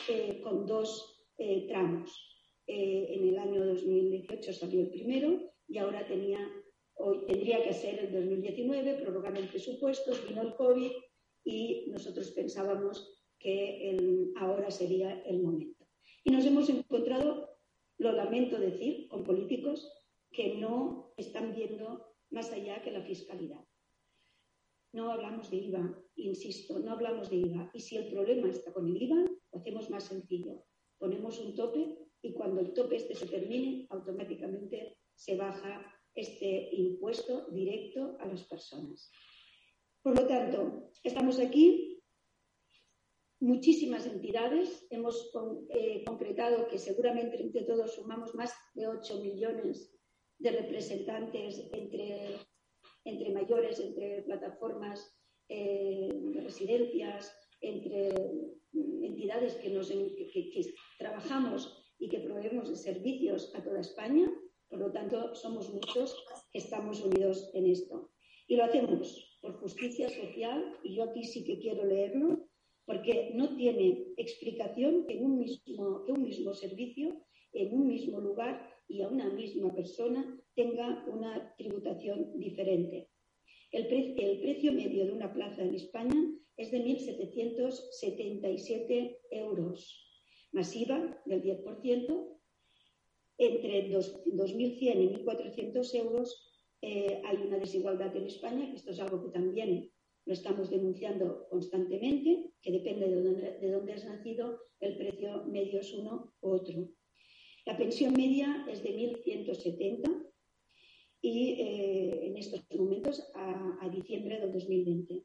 eh, 0.09 0.41
con 0.41 0.65
dos 0.65 1.23
eh, 1.37 1.65
tramos. 1.67 2.11
en 2.67 3.29
el 3.29 3.37
año 3.37 3.65
2018 3.65 4.51
salió 4.51 4.81
el 4.81 4.89
primero 4.89 5.53
y 5.69 5.77
ahora 5.77 6.05
tenía 6.05 6.39
Hoy 6.99 7.25
tendría 7.27 7.63
que 7.63 7.73
ser 7.73 7.99
el 7.99 8.11
2019, 8.11 8.95
prorrogaron 8.95 9.47
presupuestos, 9.47 10.27
vino 10.27 10.41
el 10.41 10.55
COVID 10.55 10.91
y 11.43 11.85
nosotros 11.91 12.31
pensábamos 12.31 13.23
que 13.39 14.31
ahora 14.37 14.71
sería 14.71 15.21
el 15.23 15.41
momento. 15.41 15.85
Y 16.23 16.31
nos 16.31 16.45
hemos 16.45 16.69
encontrado, 16.69 17.57
lo 17.97 18.11
lamento 18.11 18.59
decir, 18.59 19.07
con 19.07 19.23
políticos 19.23 19.89
que 20.31 20.55
no 20.55 21.13
están 21.17 21.55
viendo 21.55 22.15
más 22.29 22.51
allá 22.51 22.81
que 22.81 22.91
la 22.91 23.01
fiscalidad. 23.01 23.63
No 24.93 25.11
hablamos 25.11 25.49
de 25.49 25.57
IVA, 25.57 26.03
insisto, 26.15 26.79
no 26.79 26.91
hablamos 26.91 27.29
de 27.29 27.37
IVA. 27.37 27.69
Y 27.73 27.79
si 27.79 27.97
el 27.97 28.09
problema 28.09 28.49
está 28.49 28.73
con 28.73 28.87
el 28.87 29.01
IVA, 29.01 29.25
lo 29.51 29.59
hacemos 29.59 29.89
más 29.89 30.05
sencillo. 30.05 30.63
Ponemos 30.97 31.39
un 31.39 31.55
tope 31.55 31.97
y 32.21 32.33
cuando 32.33 32.61
el 32.61 32.73
tope 32.73 32.95
este 32.95 33.15
se 33.15 33.27
termine, 33.27 33.85
automáticamente 33.89 34.97
se 35.13 35.35
baja 35.35 35.85
este 36.15 36.69
impuesto 36.73 37.47
directo 37.51 38.17
a 38.19 38.25
las 38.25 38.43
personas. 38.43 39.11
Por 40.01 40.15
lo 40.15 40.25
tanto, 40.25 40.89
estamos 41.03 41.39
aquí, 41.39 41.96
muchísimas 43.39 44.05
entidades, 44.05 44.85
hemos 44.89 45.31
eh, 45.69 46.03
concretado 46.05 46.67
que 46.67 46.77
seguramente 46.77 47.41
entre 47.41 47.63
todos 47.63 47.95
sumamos 47.95 48.33
más 48.35 48.53
de 48.73 48.87
8 48.87 49.19
millones 49.21 49.93
de 50.39 50.51
representantes 50.51 51.69
entre, 51.73 52.37
entre 53.05 53.31
mayores, 53.31 53.79
entre 53.79 54.23
plataformas 54.23 55.15
eh, 55.49 56.09
de 56.13 56.41
residencias, 56.41 57.35
entre 57.61 58.09
entidades 58.73 59.55
que, 59.55 59.69
nos, 59.69 59.89
que 59.89 60.73
trabajamos 60.99 61.93
y 61.97 62.09
que 62.09 62.19
proveemos 62.19 62.69
de 62.69 62.75
servicios 62.75 63.53
a 63.55 63.63
toda 63.63 63.79
España 63.79 64.31
por 64.69 64.79
lo 64.79 64.91
tanto, 64.91 65.33
somos 65.33 65.73
muchos 65.73 66.15
que 66.51 66.59
estamos 66.59 67.01
unidos 67.01 67.49
en 67.53 67.67
esto. 67.67 68.11
Y 68.47 68.55
lo 68.55 68.65
hacemos 68.65 69.37
por 69.41 69.53
justicia 69.59 70.09
social, 70.09 70.77
y 70.83 70.95
yo 70.95 71.03
aquí 71.03 71.23
sí 71.23 71.43
que 71.43 71.59
quiero 71.59 71.85
leerlo, 71.85 72.46
porque 72.87 73.31
no 73.35 73.55
tiene 73.57 74.13
explicación 74.15 75.05
que, 75.05 75.17
un 75.17 75.39
mismo, 75.39 76.05
que 76.05 76.13
un 76.13 76.23
mismo 76.23 76.53
servicio, 76.53 77.21
en 77.51 77.73
un 77.73 77.87
mismo 77.87 78.21
lugar 78.21 78.73
y 78.87 79.01
a 79.01 79.09
una 79.09 79.29
misma 79.29 79.75
persona 79.75 80.39
tenga 80.55 81.03
una 81.07 81.53
tributación 81.57 82.39
diferente. 82.39 83.09
El, 83.71 83.87
el 83.87 84.39
precio 84.39 84.71
medio 84.71 85.05
de 85.05 85.11
una 85.11 85.33
plaza 85.33 85.63
en 85.63 85.75
España 85.75 86.15
es 86.55 86.71
de 86.71 86.81
1.777 86.81 89.17
euros, 89.31 90.07
masiva 90.53 91.21
del 91.25 91.43
10%, 91.43 92.39
entre 93.37 93.91
2.100 93.91 94.79
y 94.79 95.09
1.400 95.25 95.93
euros 95.95 96.47
eh, 96.81 97.21
hay 97.25 97.37
una 97.37 97.57
desigualdad 97.57 98.15
en 98.15 98.27
España, 98.27 98.69
que 98.69 98.77
esto 98.77 98.91
es 98.91 98.99
algo 99.01 99.25
que 99.25 99.31
también 99.31 99.91
lo 100.27 100.33
estamos 100.33 100.69
denunciando 100.69 101.47
constantemente, 101.49 102.51
que 102.61 102.71
depende 102.73 103.07
de 103.07 103.71
dónde, 103.71 103.93
has 103.93 104.03
nacido, 104.03 104.59
el 104.81 104.97
precio 104.97 105.45
medio 105.45 105.79
es 105.79 105.93
uno 105.93 106.33
u 106.41 106.49
otro. 106.49 106.89
La 107.65 107.77
pensión 107.77 108.13
media 108.13 108.65
es 108.69 108.83
de 108.83 108.89
1.170 108.89 110.25
y 111.21 111.61
eh, 111.61 112.27
en 112.27 112.37
estos 112.37 112.61
momentos 112.77 113.23
a, 113.35 113.89
diciembre 113.89 114.37
del 114.41 114.51
2020. 114.51 115.23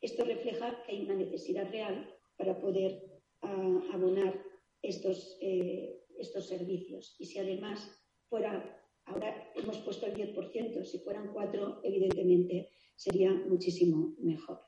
Esto 0.00 0.24
refleja 0.24 0.80
que 0.84 0.92
hay 0.92 1.02
una 1.02 1.16
necesidad 1.16 1.68
real 1.72 2.08
para 2.36 2.60
poder 2.60 3.02
ah, 3.42 3.80
abonar 3.92 4.40
estos, 4.80 5.36
eh, 5.40 6.04
estos 6.18 6.46
servicios. 6.46 7.16
Y 7.18 7.26
si 7.26 7.40
además 7.40 7.90
fuera, 8.28 8.80
ahora 9.06 9.52
hemos 9.56 9.78
puesto 9.78 10.06
el 10.06 10.14
10%, 10.14 10.84
si 10.84 11.00
fueran 11.00 11.32
cuatro, 11.32 11.80
evidentemente 11.82 12.70
sería 12.96 13.32
muchísimo 13.32 14.14
mejor. 14.18 14.60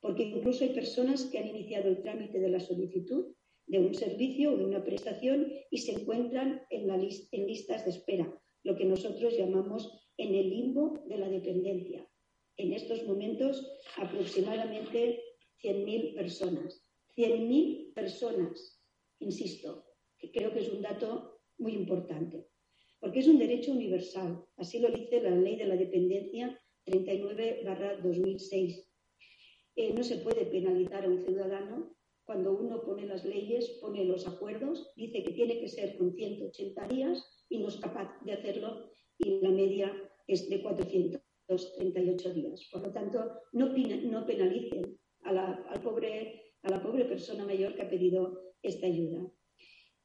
Porque 0.00 0.24
incluso 0.24 0.64
hay 0.64 0.74
personas 0.74 1.24
que 1.26 1.38
han 1.38 1.48
iniciado 1.48 1.88
el 1.88 2.02
trámite 2.02 2.38
de 2.38 2.50
la 2.50 2.60
solicitud 2.60 3.34
de 3.66 3.78
un 3.78 3.94
servicio 3.94 4.52
o 4.52 4.56
de 4.56 4.64
una 4.66 4.84
prestación 4.84 5.52
y 5.70 5.78
se 5.78 5.92
encuentran 5.92 6.62
en, 6.70 6.86
la 6.86 6.96
en 6.96 7.46
listas 7.46 7.84
de 7.84 7.90
espera, 7.92 8.42
lo 8.62 8.76
que 8.76 8.84
nosotros 8.84 9.36
llamamos 9.36 9.90
en 10.16 10.34
el 10.34 10.50
limbo 10.50 11.04
de 11.06 11.18
la 11.18 11.28
dependencia. 11.28 12.06
En 12.56 12.72
estos 12.72 13.04
momentos, 13.06 13.66
aproximadamente 13.96 15.20
100.000 15.62 16.14
personas. 16.14 16.84
100.000 17.16 17.94
personas, 17.94 18.82
insisto, 19.20 19.86
que 20.18 20.30
creo 20.30 20.52
que 20.52 20.60
es 20.60 20.68
un 20.68 20.82
dato 20.82 21.40
muy 21.58 21.72
importante, 21.72 22.48
porque 23.00 23.20
es 23.20 23.28
un 23.28 23.38
derecho 23.38 23.72
universal. 23.72 24.44
Así 24.56 24.78
lo 24.78 24.90
dice 24.90 25.20
la 25.20 25.30
Ley 25.30 25.56
de 25.56 25.66
la 25.66 25.76
Dependencia 25.76 26.60
39-2006. 26.86 28.86
Eh, 29.76 29.92
no 29.92 30.04
se 30.04 30.18
puede 30.18 30.46
penalizar 30.46 31.04
a 31.04 31.08
un 31.08 31.24
ciudadano 31.24 31.96
cuando 32.24 32.52
uno 32.52 32.82
pone 32.82 33.06
las 33.06 33.24
leyes, 33.24 33.78
pone 33.80 34.04
los 34.04 34.26
acuerdos, 34.26 34.92
dice 34.96 35.22
que 35.22 35.32
tiene 35.32 35.60
que 35.60 35.68
ser 35.68 35.96
con 35.98 36.14
180 36.14 36.88
días 36.88 37.46
y 37.48 37.58
no 37.58 37.68
es 37.68 37.76
capaz 37.76 38.18
de 38.24 38.32
hacerlo 38.32 38.90
y 39.18 39.40
la 39.40 39.50
media 39.50 39.92
es 40.26 40.48
de 40.48 40.62
438 40.62 42.32
días. 42.32 42.68
Por 42.72 42.82
lo 42.82 42.92
tanto, 42.92 43.42
no, 43.52 44.26
penalicen 44.26 44.98
a 45.22 45.32
la, 45.32 45.80
pobre, 45.82 46.54
a 46.62 46.70
la 46.70 46.82
pobre 46.82 47.04
persona 47.04 47.44
mayor 47.44 47.74
que 47.74 47.82
ha 47.82 47.90
pedido 47.90 48.54
esta 48.62 48.86
ayuda. 48.86 49.30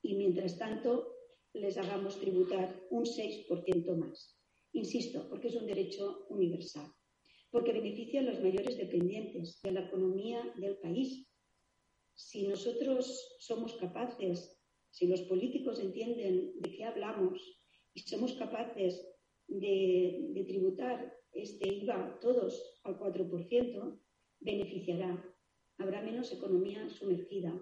Y 0.02 0.16
mientras 0.16 0.58
tanto, 0.58 1.16
les 1.54 1.78
hagamos 1.78 2.20
tributar 2.20 2.82
un 2.90 3.06
6% 3.06 3.96
más. 3.96 4.39
Insisto, 4.74 5.28
porque 5.30 5.48
es 5.48 5.56
un 5.56 5.66
derecho 5.66 6.26
universal, 6.30 6.92
porque 7.52 7.74
beneficia 7.74 8.22
a 8.22 8.24
los 8.24 8.40
mayores 8.42 8.78
dependientes 8.78 9.62
de 9.62 9.72
la 9.72 9.88
economía 9.88 10.54
del 10.58 10.78
país. 10.78 11.28
Si 12.14 12.48
nosotros 12.48 13.38
somos 13.40 13.74
capaces, 13.76 14.60
si 14.92 15.08
los 15.08 15.22
políticos 15.24 15.80
entienden 15.80 16.60
de 16.60 16.72
qué 16.72 16.84
hablamos 16.84 17.62
y 17.94 18.02
somos 18.02 18.34
capaces 18.34 19.08
de, 19.48 20.28
de 20.34 20.44
tributar 20.44 21.20
este 21.32 21.68
IVA 21.68 22.20
todos 22.20 22.80
al 22.84 23.00
4%, 23.00 24.00
beneficiará. 24.40 25.36
Habrá 25.78 26.02
menos 26.02 26.32
economía 26.32 26.90
sumergida. 26.90 27.54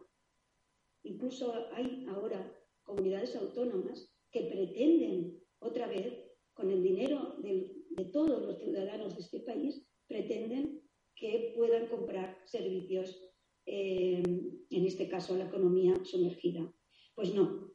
Incluso 1.04 1.54
hay 1.74 2.06
ahora 2.10 2.54
comunidades 2.84 3.36
autónomas 3.36 4.14
que 4.32 4.42
pretenden 4.44 5.42
otra 5.60 5.88
vez, 5.88 6.27
con 6.58 6.72
el 6.72 6.82
dinero 6.82 7.36
de, 7.38 7.72
todos 8.12 8.42
los 8.42 8.60
ciudadanos 8.60 9.16
de 9.16 9.22
este 9.22 9.40
país, 9.42 9.86
pretenden 10.08 10.82
que 11.16 11.54
puedan 11.56 11.88
comprar 11.88 12.38
servicios, 12.46 13.24
eh, 13.66 14.24
en 14.70 14.86
este 14.86 15.08
caso 15.08 15.38
la 15.38 15.46
economía 15.46 15.94
sumergida. 16.04 16.74
Pues 17.16 17.34
no, 17.34 17.72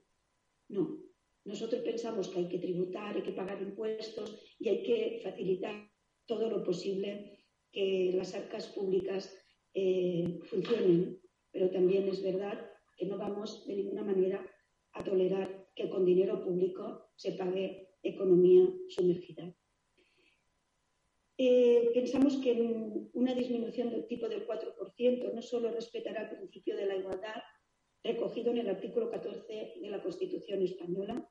no. 0.68 1.00
Nosotros 1.44 1.82
pensamos 1.82 2.28
que 2.28 2.40
hay 2.40 2.48
que 2.48 2.58
tributar, 2.58 3.16
hay 3.16 3.22
que 3.22 3.32
pagar 3.32 3.60
impuestos 3.62 4.38
y 4.58 4.68
hay 4.68 4.82
que 4.82 5.20
facilitar 5.22 5.90
todo 6.26 6.50
lo 6.50 6.62
posible 6.62 7.38
que 7.72 8.12
las 8.14 8.34
arcas 8.34 8.68
públicas 8.68 9.36
eh, 9.74 10.38
funcionen, 10.44 11.20
pero 11.50 11.70
también 11.70 12.08
es 12.08 12.22
verdad 12.22 12.70
que 12.96 13.06
no 13.06 13.16
vamos 13.16 13.66
de 13.66 13.76
ninguna 13.76 14.04
manera 14.04 14.44
a 14.92 15.02
tolerar 15.02 15.68
que 15.74 15.88
con 15.88 16.04
dinero 16.04 16.44
público 16.44 17.10
se 17.16 17.32
pague 17.32 17.91
economía 18.02 18.68
sumergida. 18.88 19.54
Eh, 21.38 21.90
pensamos 21.94 22.36
que 22.36 22.52
una 23.14 23.34
disminución 23.34 23.90
del 23.90 24.06
tipo 24.06 24.28
del 24.28 24.46
4% 24.46 25.32
no 25.32 25.42
solo 25.42 25.70
respetará 25.70 26.22
el 26.22 26.36
principio 26.36 26.76
de 26.76 26.86
la 26.86 26.96
igualdad 26.96 27.42
recogido 28.04 28.50
en 28.50 28.58
el 28.58 28.68
artículo 28.68 29.10
14 29.10 29.74
de 29.80 29.90
la 29.90 30.02
Constitución 30.02 30.62
española, 30.62 31.28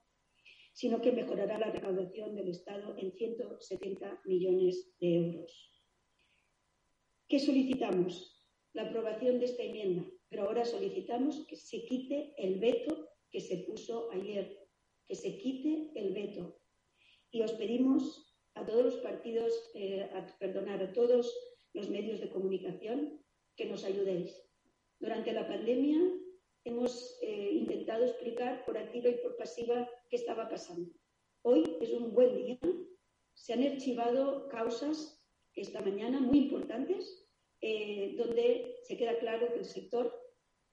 sino 0.74 1.02
que 1.02 1.12
mejorará 1.12 1.60
la 1.60 1.72
recaudación 1.72 2.36
del 2.36 2.50
Estado 2.50 2.96
en 2.98 3.12
170 3.12 4.22
millones 4.26 4.94
de 5.00 5.16
euros. 5.16 5.72
¿Qué 7.28 7.40
solicitamos? 7.40 8.38
La 8.74 8.84
aprobación 8.84 9.40
de 9.40 9.46
esta 9.46 9.64
enmienda, 9.64 10.10
pero 10.30 10.44
ahora 10.44 10.64
solicitamos 10.64 11.46
que 11.46 11.58
se 11.58 11.84
quite 11.86 12.34
el 12.38 12.60
veto 12.60 13.10
que 13.30 13.42
se 13.42 13.58
puso 13.60 14.10
ayer, 14.12 14.58
que 15.08 15.16
se 15.16 15.38
quite 15.38 15.92
el 15.96 16.14
veto. 16.14 16.61
Y 17.32 17.42
os 17.42 17.54
pedimos 17.54 18.36
a 18.56 18.66
todos 18.66 18.86
los 18.86 18.98
partidos, 18.98 19.54
eh, 19.74 20.10
a, 20.14 20.26
perdonar, 20.38 20.84
a 20.84 20.94
todos 20.94 21.34
los 21.74 21.90
medios 21.90 22.20
de 22.20 22.30
comunicación 22.30 23.24
que 23.56 23.66
nos 23.66 23.84
ayudéis. 23.86 24.36
Durante 25.00 25.32
la 25.32 25.48
pandemia 25.48 26.00
hemos 26.66 27.18
eh, 27.22 27.52
intentado 27.54 28.06
explicar 28.06 28.64
por 28.66 28.78
activa 28.78 29.10
y 29.10 29.16
por 29.16 29.38
pasiva 29.38 29.90
qué 30.10 30.18
estaba 30.18 30.50
pasando. 30.50 30.92
Hoy 31.44 31.78
es 31.82 31.92
un 31.92 32.14
buen 32.14 32.36
día. 32.36 32.60
Se 33.34 33.54
han 33.54 33.64
archivado 33.64 34.48
causas 34.50 35.26
esta 35.56 35.82
mañana 35.82 36.20
muy 36.20 36.40
importantes 36.40 37.22
eh, 37.62 38.16
donde 38.18 38.80
se 38.84 38.98
queda 38.98 39.20
claro 39.20 39.54
que 39.54 39.60
el 39.60 39.66
sector, 39.66 40.20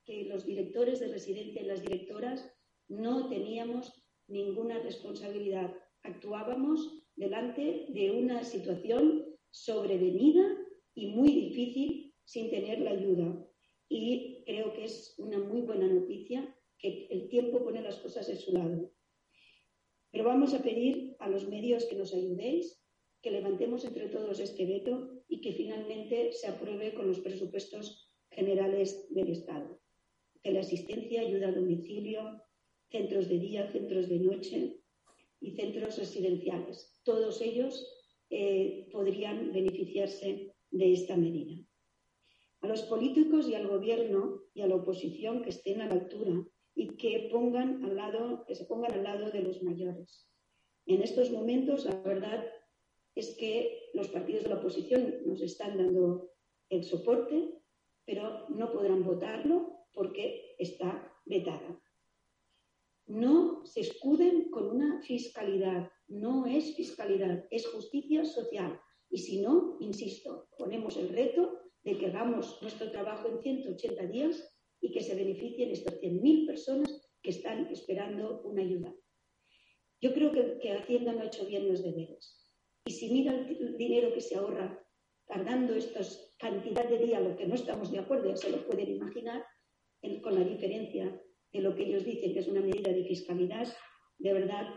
que 0.05 0.25
los 0.25 0.47
directores 0.47 1.01
de 1.01 1.09
residencia 1.09 1.61
y 1.61 1.67
las 1.67 1.83
directoras 1.83 2.51
no 2.89 3.29
teníamos 3.29 3.93
ninguna 4.27 4.79
responsabilidad. 4.79 5.75
Actuábamos 6.03 7.05
delante 7.17 7.87
de 7.89 8.11
una 8.13 8.45
situación 8.45 9.25
sobrevenida 9.51 10.57
y 10.95 11.09
muy 11.09 11.33
difícil 11.33 12.15
sin 12.25 12.51
tener 12.51 12.81
la 12.81 12.91
ayuda. 12.91 13.47
Y 13.89 14.45
creo 14.45 14.73
que 14.73 14.85
es 14.85 15.15
una 15.19 15.39
muy 15.39 15.63
buena 15.63 15.87
noticia 15.87 16.55
que 16.79 17.09
el 17.11 17.29
tiempo 17.29 17.65
pone 17.65 17.83
las 17.83 17.97
cosas 17.99 18.29
en 18.29 18.39
su 18.39 18.53
lado. 18.53 18.93
Pero 20.11 20.25
vamos 20.25 20.55
a 20.55 20.63
pedir 20.63 21.17
a 21.19 21.29
los 21.29 21.49
medios 21.49 21.85
que 21.87 21.97
nos 21.97 22.15
ayudéis, 22.15 22.83
que 23.21 23.31
levantemos 23.31 23.85
entre 23.85 24.09
todos 24.09 24.41
este 24.41 24.65
veto 24.65 25.23
y 25.29 25.41
que 25.41 25.53
finalmente 25.53 26.33
se 26.33 26.47
apruebe 26.47 26.95
con 26.95 27.09
los 27.09 27.21
presupuestos 27.21 28.13
generales 28.31 29.09
del 29.11 29.31
Estado. 29.31 29.81
Teleasistencia, 30.43 31.23
ayuda 31.23 31.49
a 31.49 31.53
domicilio, 31.53 32.43
centros 32.91 33.29
de 33.29 33.39
día, 33.39 33.71
centros 33.73 34.09
de 34.09 34.21
noche 34.21 34.81
y 35.41 35.53
centros 35.53 35.99
residenciales. 35.99 37.01
Todos 37.05 37.41
ellos 37.41 37.87
eh, 38.31 38.89
podrían 38.93 39.53
beneficiarse 39.53 40.55
de 40.71 40.93
esta 40.93 41.17
medida. 41.17 41.65
A 42.61 42.69
los 42.69 42.83
políticos 42.83 43.49
y 43.49 43.55
al 43.55 43.69
gobierno 43.69 44.43
y 44.53 44.63
a 44.63 44.67
la 44.67 44.77
oposición 44.77 45.43
que 45.43 45.51
estén 45.51 45.81
a 45.81 45.87
la 45.87 45.95
altura 45.95 46.45
y 46.75 46.97
que, 46.97 47.29
pongan 47.33 47.85
al 47.85 47.97
lado, 47.97 48.45
que 48.47 48.55
se 48.55 48.65
pongan 48.65 48.93
al 48.93 49.05
lado 49.05 49.31
de 49.31 49.43
los 49.43 49.63
mayores. 49.63 50.29
En 50.87 51.03
estos 51.03 51.31
momentos, 51.31 51.85
la 51.85 52.01
verdad, 52.03 52.45
es 53.15 53.37
que 53.37 53.91
los 53.95 54.09
partidos 54.09 54.45
de 54.45 54.51
la 54.51 54.57
oposición 54.57 55.23
nos 55.27 55.41
están 55.41 55.77
dando 55.77 56.31
el 56.69 56.85
soporte, 56.85 57.55
pero 58.05 58.49
no 58.49 58.73
podrán 58.73 59.05
votarlo 59.05 59.87
porque 59.93 60.55
está 60.59 61.13
vetada. 61.27 61.81
No 63.09 63.65
se 63.65 63.81
escuden 63.81 64.51
con 64.51 64.71
una 64.71 65.01
fiscalidad, 65.03 65.91
no 66.09 66.47
es 66.47 66.77
fiscalidad, 66.77 67.47
es 67.51 67.67
justicia 67.67 68.25
social. 68.25 68.79
Y 69.11 69.19
si 69.19 69.41
no, 69.41 69.79
insisto, 69.81 70.49
ponemos 70.59 70.97
el 70.99 71.09
reto 71.09 71.59
de 71.83 71.97
que 71.97 72.07
hagamos 72.07 72.61
nuestro 72.61 72.91
trabajo 72.91 73.29
en 73.29 73.41
180 73.41 74.07
días 74.09 74.55
y 74.81 74.93
que 74.93 75.01
se 75.01 75.15
beneficien 75.15 75.71
estas 75.71 75.95
100.000 76.01 76.47
personas 76.47 77.11
que 77.23 77.31
están 77.31 77.67
esperando 77.69 78.43
una 78.43 78.63
ayuda. 78.63 78.95
Yo 80.01 80.13
creo 80.13 80.31
que, 80.31 80.59
que 80.59 80.73
Hacienda 80.73 81.13
no 81.13 81.23
ha 81.23 81.27
hecho 81.27 81.47
bien 81.47 81.67
los 81.67 81.83
deberes. 81.83 82.39
Y 82.85 82.93
si 82.93 83.11
mira 83.11 83.35
el 83.35 83.77
dinero 83.77 84.13
que 84.13 84.21
se 84.21 84.37
ahorra 84.37 84.87
tardando 85.27 85.75
esta 85.75 86.01
cantidad 86.39 86.89
de 86.89 86.99
días, 86.99 87.23
lo 87.23 87.37
que 87.37 87.47
no 87.47 87.55
estamos 87.55 87.91
de 87.91 87.99
acuerdo, 87.99 88.29
ya 88.29 88.37
se 88.37 88.51
lo 88.51 88.67
pueden 88.67 88.89
imaginar, 88.89 89.45
con 90.23 90.35
la 90.35 90.45
diferencia 90.45 91.21
de 91.53 91.61
lo 91.61 91.75
que 91.75 91.85
ellos 91.85 92.05
dicen 92.05 92.33
que 92.33 92.41
es 92.41 92.49
una 92.49 92.61
medida 92.61 92.93
de 92.93 93.05
fiscalidad, 93.05 93.67
de 94.19 94.33
verdad 94.33 94.75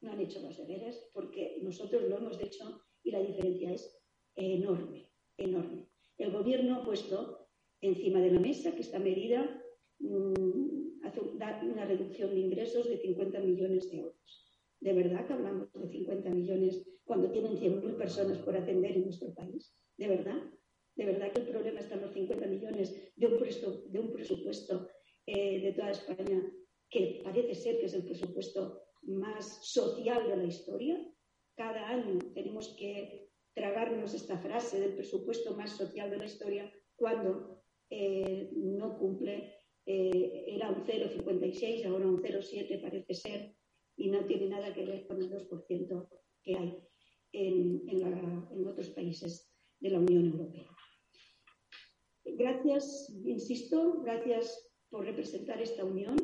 no 0.00 0.12
han 0.12 0.20
hecho 0.20 0.40
los 0.40 0.56
deberes 0.56 1.10
porque 1.12 1.58
nosotros 1.62 2.02
lo 2.08 2.18
hemos 2.18 2.40
hecho 2.40 2.82
y 3.02 3.10
la 3.10 3.20
diferencia 3.20 3.72
es 3.72 4.00
enorme, 4.36 5.10
enorme. 5.36 5.88
El 6.16 6.30
gobierno 6.30 6.76
ha 6.76 6.84
puesto 6.84 7.48
encima 7.80 8.20
de 8.20 8.32
la 8.32 8.40
mesa 8.40 8.72
que 8.72 8.82
esta 8.82 8.98
medida 8.98 9.62
mm, 9.98 11.04
hace, 11.04 11.20
da 11.34 11.60
una 11.62 11.84
reducción 11.84 12.30
de 12.30 12.40
ingresos 12.40 12.88
de 12.88 12.98
50 12.98 13.40
millones 13.40 13.90
de 13.90 13.98
euros. 13.98 14.44
¿De 14.80 14.92
verdad 14.92 15.26
que 15.26 15.32
hablamos 15.32 15.72
de 15.72 15.88
50 15.88 16.30
millones 16.30 16.86
cuando 17.04 17.30
tienen 17.30 17.56
100.000 17.56 17.96
personas 17.96 18.38
por 18.38 18.56
atender 18.56 18.92
en 18.92 19.04
nuestro 19.04 19.34
país? 19.34 19.74
¿De 19.96 20.06
verdad? 20.06 20.40
¿De 20.94 21.04
verdad 21.04 21.32
que 21.32 21.40
el 21.40 21.48
problema 21.48 21.80
está 21.80 21.94
en 21.94 22.02
los 22.02 22.12
50 22.12 22.46
millones 22.46 23.12
de 23.16 23.26
un, 23.26 24.12
presupuesto 24.12 24.88
toda 25.78 25.92
España 25.92 26.42
que 26.90 27.20
parece 27.22 27.54
ser 27.54 27.78
que 27.78 27.86
es 27.86 27.94
el 27.94 28.04
presupuesto 28.04 28.82
más 29.02 29.64
social 29.64 30.26
de 30.28 30.36
la 30.36 30.44
historia? 30.44 30.96
Cada 31.54 31.88
año 31.88 32.18
tenemos 32.34 32.74
que 32.78 33.30
tragarnos 33.54 34.14
esta 34.14 34.38
frase 34.38 34.80
del 34.80 34.94
presupuesto 34.94 35.54
más 35.54 35.76
social 35.76 36.10
de 36.10 36.18
la 36.18 36.26
historia 36.26 36.72
cuando 36.96 37.62
eh, 37.90 38.50
no 38.54 38.98
cumple 38.98 39.54
eh, 39.86 40.44
era 40.48 40.68
un 40.70 40.84
0,56, 40.84 41.86
ahora 41.86 42.06
un 42.06 42.22
0,7 42.22 42.82
parece 42.82 43.14
ser, 43.14 43.56
y 43.96 44.10
no 44.10 44.26
tiene 44.26 44.48
nada 44.48 44.74
que 44.74 44.84
ver 44.84 45.06
con 45.06 45.16
el 45.22 45.30
2% 45.30 46.08
que 46.42 46.56
hay 46.56 46.78
en, 47.32 47.88
en 47.88 48.66
otros 48.66 48.90
países 48.90 49.50
de 49.80 49.90
la 49.90 50.00
Unión 50.00 50.26
Europea. 50.26 50.68
Gracias, 52.24 53.10
insisto, 53.24 54.02
gracias 54.02 54.67
por 54.90 55.04
representar 55.04 55.60
esta 55.60 55.84
unión, 55.84 56.16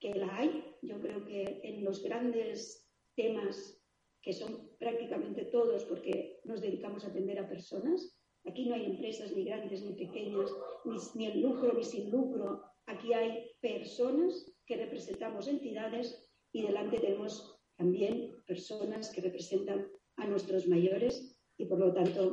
que 0.00 0.14
la 0.14 0.36
hay. 0.36 0.64
Yo 0.82 1.00
creo 1.00 1.24
que 1.24 1.60
en 1.62 1.84
los 1.84 2.02
grandes 2.02 2.88
temas, 3.14 3.80
que 4.22 4.32
son 4.32 4.70
prácticamente 4.78 5.44
todos, 5.46 5.84
porque 5.84 6.40
nos 6.44 6.60
dedicamos 6.60 7.04
a 7.04 7.08
atender 7.08 7.38
a 7.38 7.48
personas, 7.48 8.18
aquí 8.44 8.66
no 8.66 8.74
hay 8.74 8.84
empresas 8.86 9.32
ni 9.32 9.44
grandes 9.44 9.82
ni 9.82 9.94
pequeñas, 9.94 10.50
ni, 10.84 10.96
ni 11.14 11.26
el 11.26 11.40
lucro 11.40 11.72
ni 11.72 11.84
sin 11.84 12.10
lucro. 12.10 12.62
Aquí 12.86 13.12
hay 13.12 13.50
personas 13.60 14.50
que 14.66 14.76
representamos 14.76 15.48
entidades 15.48 16.30
y 16.52 16.62
delante 16.62 17.00
tenemos 17.00 17.58
también 17.76 18.42
personas 18.46 19.10
que 19.10 19.20
representan 19.20 19.90
a 20.16 20.26
nuestros 20.26 20.68
mayores 20.68 21.40
y 21.56 21.66
por 21.66 21.78
lo 21.78 21.92
tanto 21.92 22.32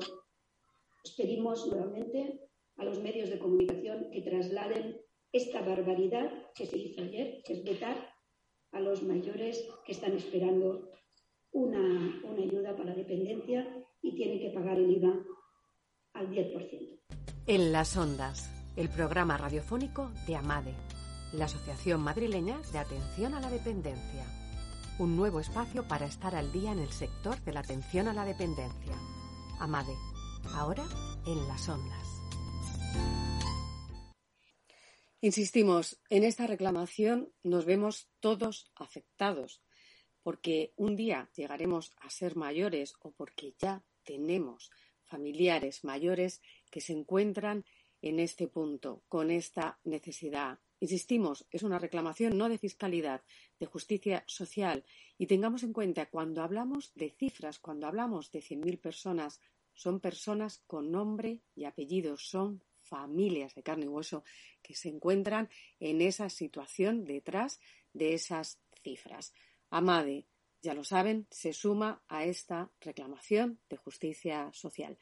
os 1.04 1.12
pedimos 1.18 1.68
nuevamente 1.68 2.40
a 2.78 2.86
los 2.86 3.00
medios 3.00 3.30
de 3.30 3.40
comunicación 3.40 4.12
que 4.12 4.22
trasladen 4.22 5.02
esta 5.32 5.62
barbaridad 5.62 6.30
que 6.54 6.66
se 6.66 6.78
hizo 6.78 7.02
ayer, 7.02 7.42
que 7.46 7.54
es 7.54 7.64
vetar 7.64 8.14
a 8.72 8.80
los 8.80 9.04
mayores 9.04 9.66
que 9.86 9.92
están 9.92 10.14
esperando 10.14 10.90
una, 11.52 12.22
una 12.24 12.44
ayuda 12.44 12.76
para 12.76 12.92
la 12.92 12.96
dependencia 12.96 13.68
y 14.02 14.16
tienen 14.16 14.40
que 14.40 14.50
pagar 14.52 14.78
el 14.78 14.92
IVA 14.92 15.14
al 16.14 16.30
10%. 16.30 17.00
En 17.48 17.72
las 17.72 17.98
ondas, 17.98 18.52
el 18.76 18.90
programa 18.90 19.38
radiofónico 19.38 20.12
de 20.28 20.36
AMADE, 20.36 20.74
la 21.34 21.46
Asociación 21.46 22.02
Madrileña 22.02 22.62
de 22.72 22.80
Atención 22.80 23.34
a 23.34 23.42
la 23.42 23.50
Dependencia. 23.50 24.26
Un 25.00 25.16
nuevo 25.16 25.40
espacio 25.40 25.88
para 25.88 26.06
estar 26.06 26.36
al 26.36 26.52
día 26.52 26.72
en 26.72 26.80
el 26.80 26.92
sector 26.92 27.40
de 27.42 27.54
la 27.54 27.62
atención 27.62 28.08
a 28.08 28.14
la 28.14 28.26
dependencia. 28.26 28.96
AMADE, 29.60 29.96
ahora 30.54 30.84
en 31.26 31.48
las 31.48 31.68
ondas. 31.70 32.11
Insistimos, 35.24 36.02
en 36.10 36.24
esta 36.24 36.48
reclamación 36.48 37.32
nos 37.44 37.66
vemos 37.66 38.10
todos 38.22 38.72
afectados, 38.74 39.62
porque 40.24 40.74
un 40.78 40.96
día 40.96 41.30
llegaremos 41.36 41.94
a 42.02 42.10
ser 42.10 42.36
mayores 42.36 42.96
o 43.02 43.12
porque 43.12 43.54
ya 43.60 43.84
tenemos 44.04 44.72
familiares 45.04 45.84
mayores 45.84 46.42
que 46.72 46.82
se 46.82 46.94
encuentran 46.94 47.66
en 48.02 48.20
este 48.20 48.48
punto, 48.48 49.04
con 49.08 49.30
esta 49.30 49.80
necesidad. 49.84 50.58
Insistimos, 50.80 51.46
es 51.52 51.62
una 51.62 51.78
reclamación 51.78 52.36
no 52.36 52.50
de 52.50 52.58
fiscalidad, 52.58 53.22
de 53.60 53.68
justicia 53.68 54.24
social. 54.26 54.84
Y 55.20 55.28
tengamos 55.28 55.62
en 55.62 55.72
cuenta, 55.72 56.10
cuando 56.10 56.42
hablamos 56.42 56.96
de 56.96 57.12
cifras, 57.12 57.60
cuando 57.60 57.86
hablamos 57.86 58.32
de 58.32 58.40
100.000 58.40 58.82
personas, 58.82 59.40
son 59.76 60.00
personas 60.00 60.64
con 60.66 60.90
nombre 60.90 61.44
y 61.54 61.66
apellido, 61.66 62.18
son 62.18 62.64
familias 62.92 63.56
de 63.56 63.64
carne 63.64 63.86
y 63.86 63.88
hueso 63.88 64.26
que 64.62 64.76
se 64.76 64.90
encuentran 64.90 65.50
en 65.80 66.02
esa 66.02 66.28
situación 66.30 67.06
detrás 67.06 67.62
de 67.94 68.14
esas 68.14 68.60
cifras. 68.84 69.34
Amade, 69.70 70.28
ya 70.62 70.74
lo 70.74 70.84
saben, 70.84 71.26
se 71.32 71.54
suma 71.54 72.04
a 72.10 72.26
esta 72.26 72.70
reclamación 72.82 73.60
de 73.70 73.78
justicia 73.78 74.50
social. 74.52 75.00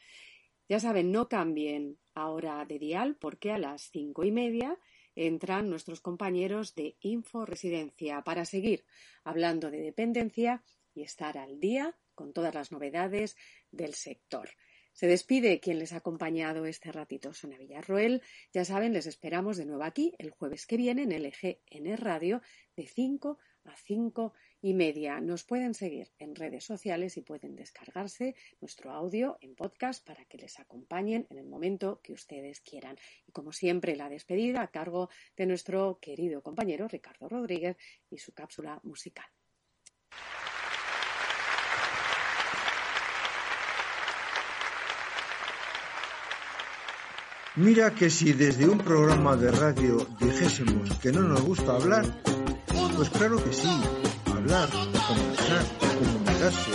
Ya 0.70 0.80
saben, 0.80 1.12
no 1.12 1.28
cambien 1.28 1.98
ahora 2.14 2.64
de 2.66 2.78
dial 2.78 3.18
porque 3.20 3.52
a 3.52 3.58
las 3.58 3.90
cinco 3.90 4.24
y 4.24 4.32
media 4.32 4.78
entran 5.16 5.68
nuestros 5.68 6.00
compañeros 6.00 6.76
de 6.76 6.96
Info 7.02 7.46
Residencia 7.46 8.22
para 8.22 8.46
seguir 8.46 8.86
hablando 9.24 9.72
de 9.72 9.82
dependencia 9.82 10.64
y 10.94 11.02
estar 11.02 11.40
al 11.40 11.60
día 11.60 11.98
con 12.14 12.34
todas 12.34 12.54
las 12.54 12.72
novedades 12.72 13.36
del 13.72 13.96
sector. 13.96 14.50
Se 14.94 15.08
despide 15.08 15.60
quien 15.60 15.80
les 15.80 15.94
ha 15.94 15.98
acompañado 15.98 16.66
este 16.66 16.92
ratito, 16.92 17.34
Sonia 17.34 17.58
Villarroel. 17.58 18.22
Ya 18.54 18.66
saben, 18.66 18.94
les 18.94 19.06
esperamos 19.06 19.58
de 19.58 19.66
nuevo 19.66 19.84
aquí 19.84 20.14
el 20.18 20.32
jueves 20.32 20.66
que 20.66 20.78
viene 20.78 21.04
en 21.04 21.24
LGN 21.24 21.98
Radio 21.98 22.42
de 22.76 22.88
5 22.88 23.38
a 23.66 23.76
5 23.76 24.34
y 24.62 24.74
media. 24.74 25.22
Nos 25.22 25.44
pueden 25.44 25.74
seguir 25.74 26.12
en 26.18 26.36
redes 26.36 26.66
sociales 26.66 27.18
y 27.18 27.22
pueden 27.22 27.56
descargarse 27.56 28.36
nuestro 28.60 28.92
audio 28.92 29.38
en 29.42 29.56
podcast 29.56 30.06
para 30.06 30.26
que 30.26 30.38
les 30.38 30.60
acompañen 30.60 31.28
en 31.30 31.38
el 31.38 31.48
momento 31.48 32.02
que 32.04 32.14
ustedes 32.14 32.60
quieran. 32.62 32.98
Y 33.28 33.32
como 33.32 33.52
siempre, 33.54 33.96
la 33.96 34.10
despedida 34.10 34.62
a 34.62 34.72
cargo 34.72 35.10
de 35.38 35.46
nuestro 35.46 36.00
querido 36.02 36.42
compañero 36.42 36.88
Ricardo 36.88 37.30
Rodríguez 37.30 37.78
y 38.10 38.18
su 38.18 38.34
cápsula 38.34 38.80
musical. 38.84 39.28
Mira 47.60 47.94
que 47.94 48.10
si 48.10 48.32
desde 48.32 48.70
un 48.70 48.78
programa 48.78 49.36
de 49.36 49.52
radio 49.52 50.08
dijésemos 50.18 50.98
que 51.00 51.12
no 51.12 51.20
nos 51.24 51.42
gusta 51.42 51.76
hablar, 51.76 52.06
pues 52.96 53.10
claro 53.10 53.36
que 53.44 53.52
sí, 53.52 53.68
hablar, 54.28 54.70
conversar, 54.70 55.66
comunicarse, 56.00 56.72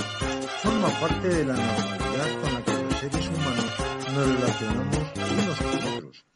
forma 0.63 0.89
parte 1.01 1.29
de 1.29 1.47
la 1.47 1.55
normalidad 1.55 2.41
con 2.43 2.53
la 2.53 2.65
que 2.67 2.85
los 2.85 3.01
seres 3.01 3.29
humanos 3.29 3.73
nos 4.13 4.29
relacionamos 4.29 5.13
unos 5.33 5.59
con 5.59 5.95
otros. 5.95 6.27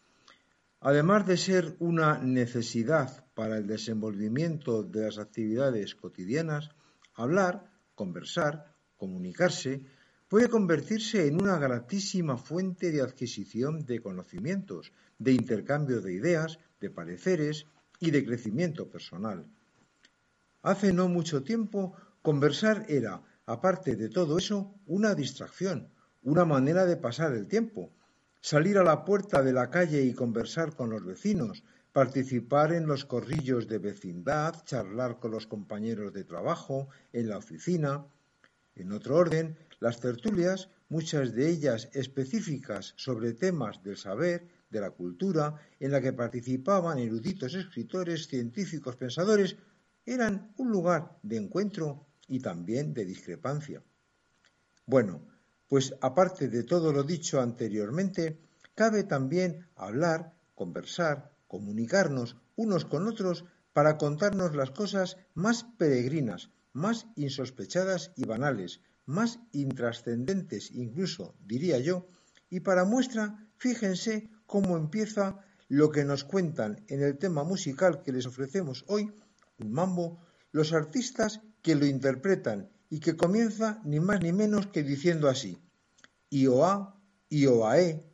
Además 0.80 1.26
de 1.26 1.36
ser 1.36 1.76
una 1.78 2.16
necesidad 2.16 3.26
para 3.34 3.58
el 3.58 3.66
desenvolvimiento 3.66 4.82
de 4.82 5.02
las 5.02 5.18
actividades 5.18 5.94
cotidianas, 5.94 6.70
hablar, 7.12 7.70
conversar, 7.94 8.74
comunicarse, 8.96 9.84
puede 10.28 10.48
convertirse 10.48 11.26
en 11.26 11.40
una 11.40 11.58
gratísima 11.58 12.36
fuente 12.36 12.92
de 12.92 13.00
adquisición 13.00 13.86
de 13.86 14.00
conocimientos, 14.00 14.92
de 15.18 15.32
intercambio 15.32 16.00
de 16.00 16.12
ideas, 16.12 16.58
de 16.80 16.90
pareceres 16.90 17.66
y 17.98 18.10
de 18.10 18.24
crecimiento 18.24 18.88
personal. 18.88 19.46
Hace 20.62 20.92
no 20.92 21.08
mucho 21.08 21.42
tiempo, 21.42 21.94
conversar 22.20 22.84
era, 22.88 23.22
aparte 23.46 23.96
de 23.96 24.10
todo 24.10 24.38
eso, 24.38 24.74
una 24.86 25.14
distracción, 25.14 25.88
una 26.22 26.44
manera 26.44 26.84
de 26.84 26.96
pasar 26.96 27.32
el 27.32 27.48
tiempo. 27.48 27.90
Salir 28.40 28.76
a 28.78 28.84
la 28.84 29.04
puerta 29.04 29.42
de 29.42 29.52
la 29.52 29.70
calle 29.70 30.02
y 30.02 30.12
conversar 30.12 30.76
con 30.76 30.90
los 30.90 31.04
vecinos, 31.04 31.64
participar 31.92 32.72
en 32.72 32.86
los 32.86 33.04
corrillos 33.04 33.66
de 33.66 33.78
vecindad, 33.78 34.62
charlar 34.64 35.18
con 35.18 35.30
los 35.30 35.46
compañeros 35.46 36.12
de 36.12 36.24
trabajo, 36.24 36.88
en 37.12 37.28
la 37.28 37.38
oficina. 37.38 38.04
En 38.76 38.92
otro 38.92 39.16
orden, 39.16 39.56
las 39.80 40.00
tertulias, 40.00 40.70
muchas 40.88 41.32
de 41.34 41.48
ellas 41.48 41.88
específicas 41.92 42.94
sobre 42.96 43.34
temas 43.34 43.82
del 43.82 43.96
saber, 43.96 44.48
de 44.70 44.80
la 44.80 44.90
cultura, 44.90 45.54
en 45.80 45.92
la 45.92 46.00
que 46.00 46.12
participaban 46.12 46.98
eruditos 46.98 47.54
escritores, 47.54 48.26
científicos, 48.26 48.96
pensadores, 48.96 49.56
eran 50.04 50.52
un 50.56 50.70
lugar 50.70 51.18
de 51.22 51.36
encuentro 51.36 52.06
y 52.26 52.40
también 52.40 52.94
de 52.94 53.04
discrepancia. 53.04 53.82
Bueno, 54.86 55.22
pues 55.68 55.94
aparte 56.00 56.48
de 56.48 56.64
todo 56.64 56.92
lo 56.92 57.02
dicho 57.02 57.40
anteriormente, 57.40 58.38
cabe 58.74 59.04
también 59.04 59.66
hablar, 59.76 60.34
conversar, 60.54 61.32
comunicarnos 61.46 62.36
unos 62.56 62.84
con 62.84 63.06
otros 63.06 63.44
para 63.72 63.96
contarnos 63.96 64.54
las 64.54 64.70
cosas 64.70 65.16
más 65.34 65.64
peregrinas, 65.78 66.50
más 66.72 67.06
insospechadas 67.16 68.12
y 68.16 68.24
banales, 68.24 68.80
más 69.08 69.40
intrascendentes 69.52 70.70
incluso, 70.70 71.34
diría 71.46 71.78
yo, 71.78 72.06
y 72.50 72.60
para 72.60 72.84
muestra, 72.84 73.48
fíjense 73.56 74.28
cómo 74.46 74.76
empieza 74.76 75.44
lo 75.68 75.90
que 75.90 76.04
nos 76.04 76.24
cuentan 76.24 76.84
en 76.88 77.02
el 77.02 77.18
tema 77.18 77.42
musical 77.42 78.02
que 78.02 78.12
les 78.12 78.26
ofrecemos 78.26 78.84
hoy, 78.86 79.10
un 79.58 79.72
mambo, 79.72 80.20
los 80.52 80.72
artistas 80.72 81.40
que 81.62 81.74
lo 81.74 81.86
interpretan 81.86 82.70
y 82.90 83.00
que 83.00 83.16
comienza 83.16 83.80
ni 83.84 83.98
más 83.98 84.22
ni 84.22 84.32
menos 84.32 84.66
que 84.66 84.82
diciendo 84.82 85.28
así, 85.28 85.58
IOA, 86.30 86.94
IOAE, 87.30 88.04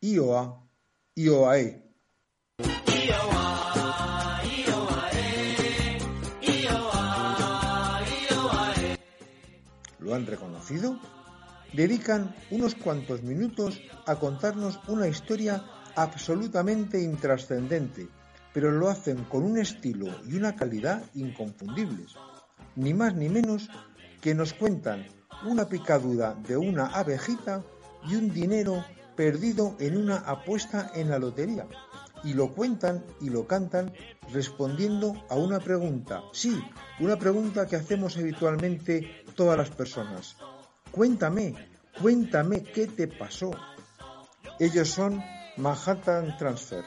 IOA, 0.00 0.66
IOAE. 1.14 1.87
¿Lo 10.08 10.14
han 10.14 10.24
reconocido? 10.24 10.98
Dedican 11.74 12.34
unos 12.50 12.74
cuantos 12.74 13.22
minutos 13.22 13.78
a 14.06 14.16
contarnos 14.16 14.80
una 14.88 15.06
historia 15.06 15.62
absolutamente 15.96 17.02
intrascendente, 17.02 18.08
pero 18.54 18.70
lo 18.70 18.88
hacen 18.88 19.24
con 19.24 19.44
un 19.44 19.58
estilo 19.58 20.06
y 20.26 20.36
una 20.36 20.56
calidad 20.56 21.02
inconfundibles. 21.14 22.14
Ni 22.74 22.94
más 22.94 23.16
ni 23.16 23.28
menos 23.28 23.68
que 24.22 24.34
nos 24.34 24.54
cuentan 24.54 25.06
una 25.44 25.68
picadura 25.68 26.34
de 26.48 26.56
una 26.56 26.86
abejita 26.86 27.62
y 28.08 28.14
un 28.14 28.32
dinero 28.32 28.82
perdido 29.14 29.76
en 29.78 29.98
una 29.98 30.16
apuesta 30.16 30.90
en 30.94 31.10
la 31.10 31.18
lotería. 31.18 31.66
Y 32.24 32.34
lo 32.34 32.54
cuentan 32.54 33.04
y 33.20 33.30
lo 33.30 33.46
cantan 33.46 33.92
respondiendo 34.32 35.24
a 35.28 35.36
una 35.36 35.60
pregunta. 35.60 36.22
Sí, 36.32 36.62
una 37.00 37.18
pregunta 37.18 37.66
que 37.66 37.76
hacemos 37.76 38.16
habitualmente 38.16 39.24
todas 39.34 39.56
las 39.56 39.70
personas. 39.70 40.36
Cuéntame, 40.90 41.54
cuéntame 42.00 42.62
qué 42.62 42.86
te 42.86 43.08
pasó. 43.08 43.50
Ellos 44.58 44.88
son 44.88 45.22
Manhattan 45.56 46.36
Transfer, 46.36 46.84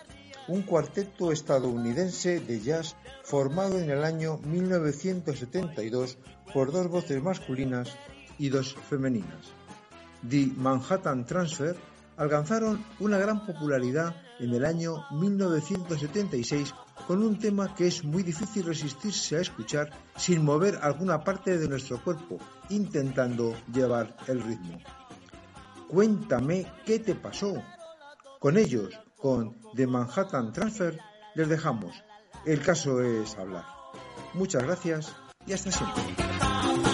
un 0.48 0.64
cuarteto 0.64 1.32
estadounidense 1.32 2.40
de 2.40 2.60
jazz 2.60 2.96
formado 3.24 3.80
en 3.80 3.90
el 3.90 4.04
año 4.04 4.40
1972 4.40 6.18
por 6.54 6.72
dos 6.72 6.88
voces 6.90 7.22
masculinas 7.22 7.90
y 8.38 8.50
dos 8.50 8.76
femeninas. 8.90 9.54
The 10.28 10.48
Manhattan 10.56 11.26
Transfer 11.26 11.76
alcanzaron 12.22 12.86
una 13.00 13.18
gran 13.18 13.48
popularidad 13.48 14.16
en 14.40 14.54
el 14.54 14.64
año 14.64 15.04
1976 15.10 16.72
con 17.08 17.24
un 17.24 17.40
tema 17.40 17.74
que 17.74 17.88
es 17.88 18.04
muy 18.04 18.22
difícil 18.22 18.64
resistirse 18.64 19.38
a 19.38 19.42
escuchar 19.42 19.90
sin 20.16 20.46
mover 20.46 20.78
alguna 20.84 21.24
parte 21.24 21.58
de 21.58 21.68
nuestro 21.68 22.00
cuerpo, 22.04 22.38
intentando 22.70 23.56
llevar 23.74 24.16
el 24.28 24.40
ritmo. 24.40 24.78
Cuéntame 25.88 26.68
qué 26.86 27.00
te 27.00 27.16
pasó. 27.16 27.54
Con 28.40 28.56
ellos, 28.56 28.94
con 29.18 29.58
The 29.76 29.88
Manhattan 29.88 30.54
Transfer, 30.54 31.00
les 31.34 31.50
dejamos. 31.50 32.04
El 32.46 32.62
caso 32.62 33.02
es 33.02 33.36
hablar. 33.36 33.66
Muchas 34.36 34.62
gracias 34.62 35.16
y 35.48 35.54
hasta 35.54 35.72
siempre. 35.72 36.91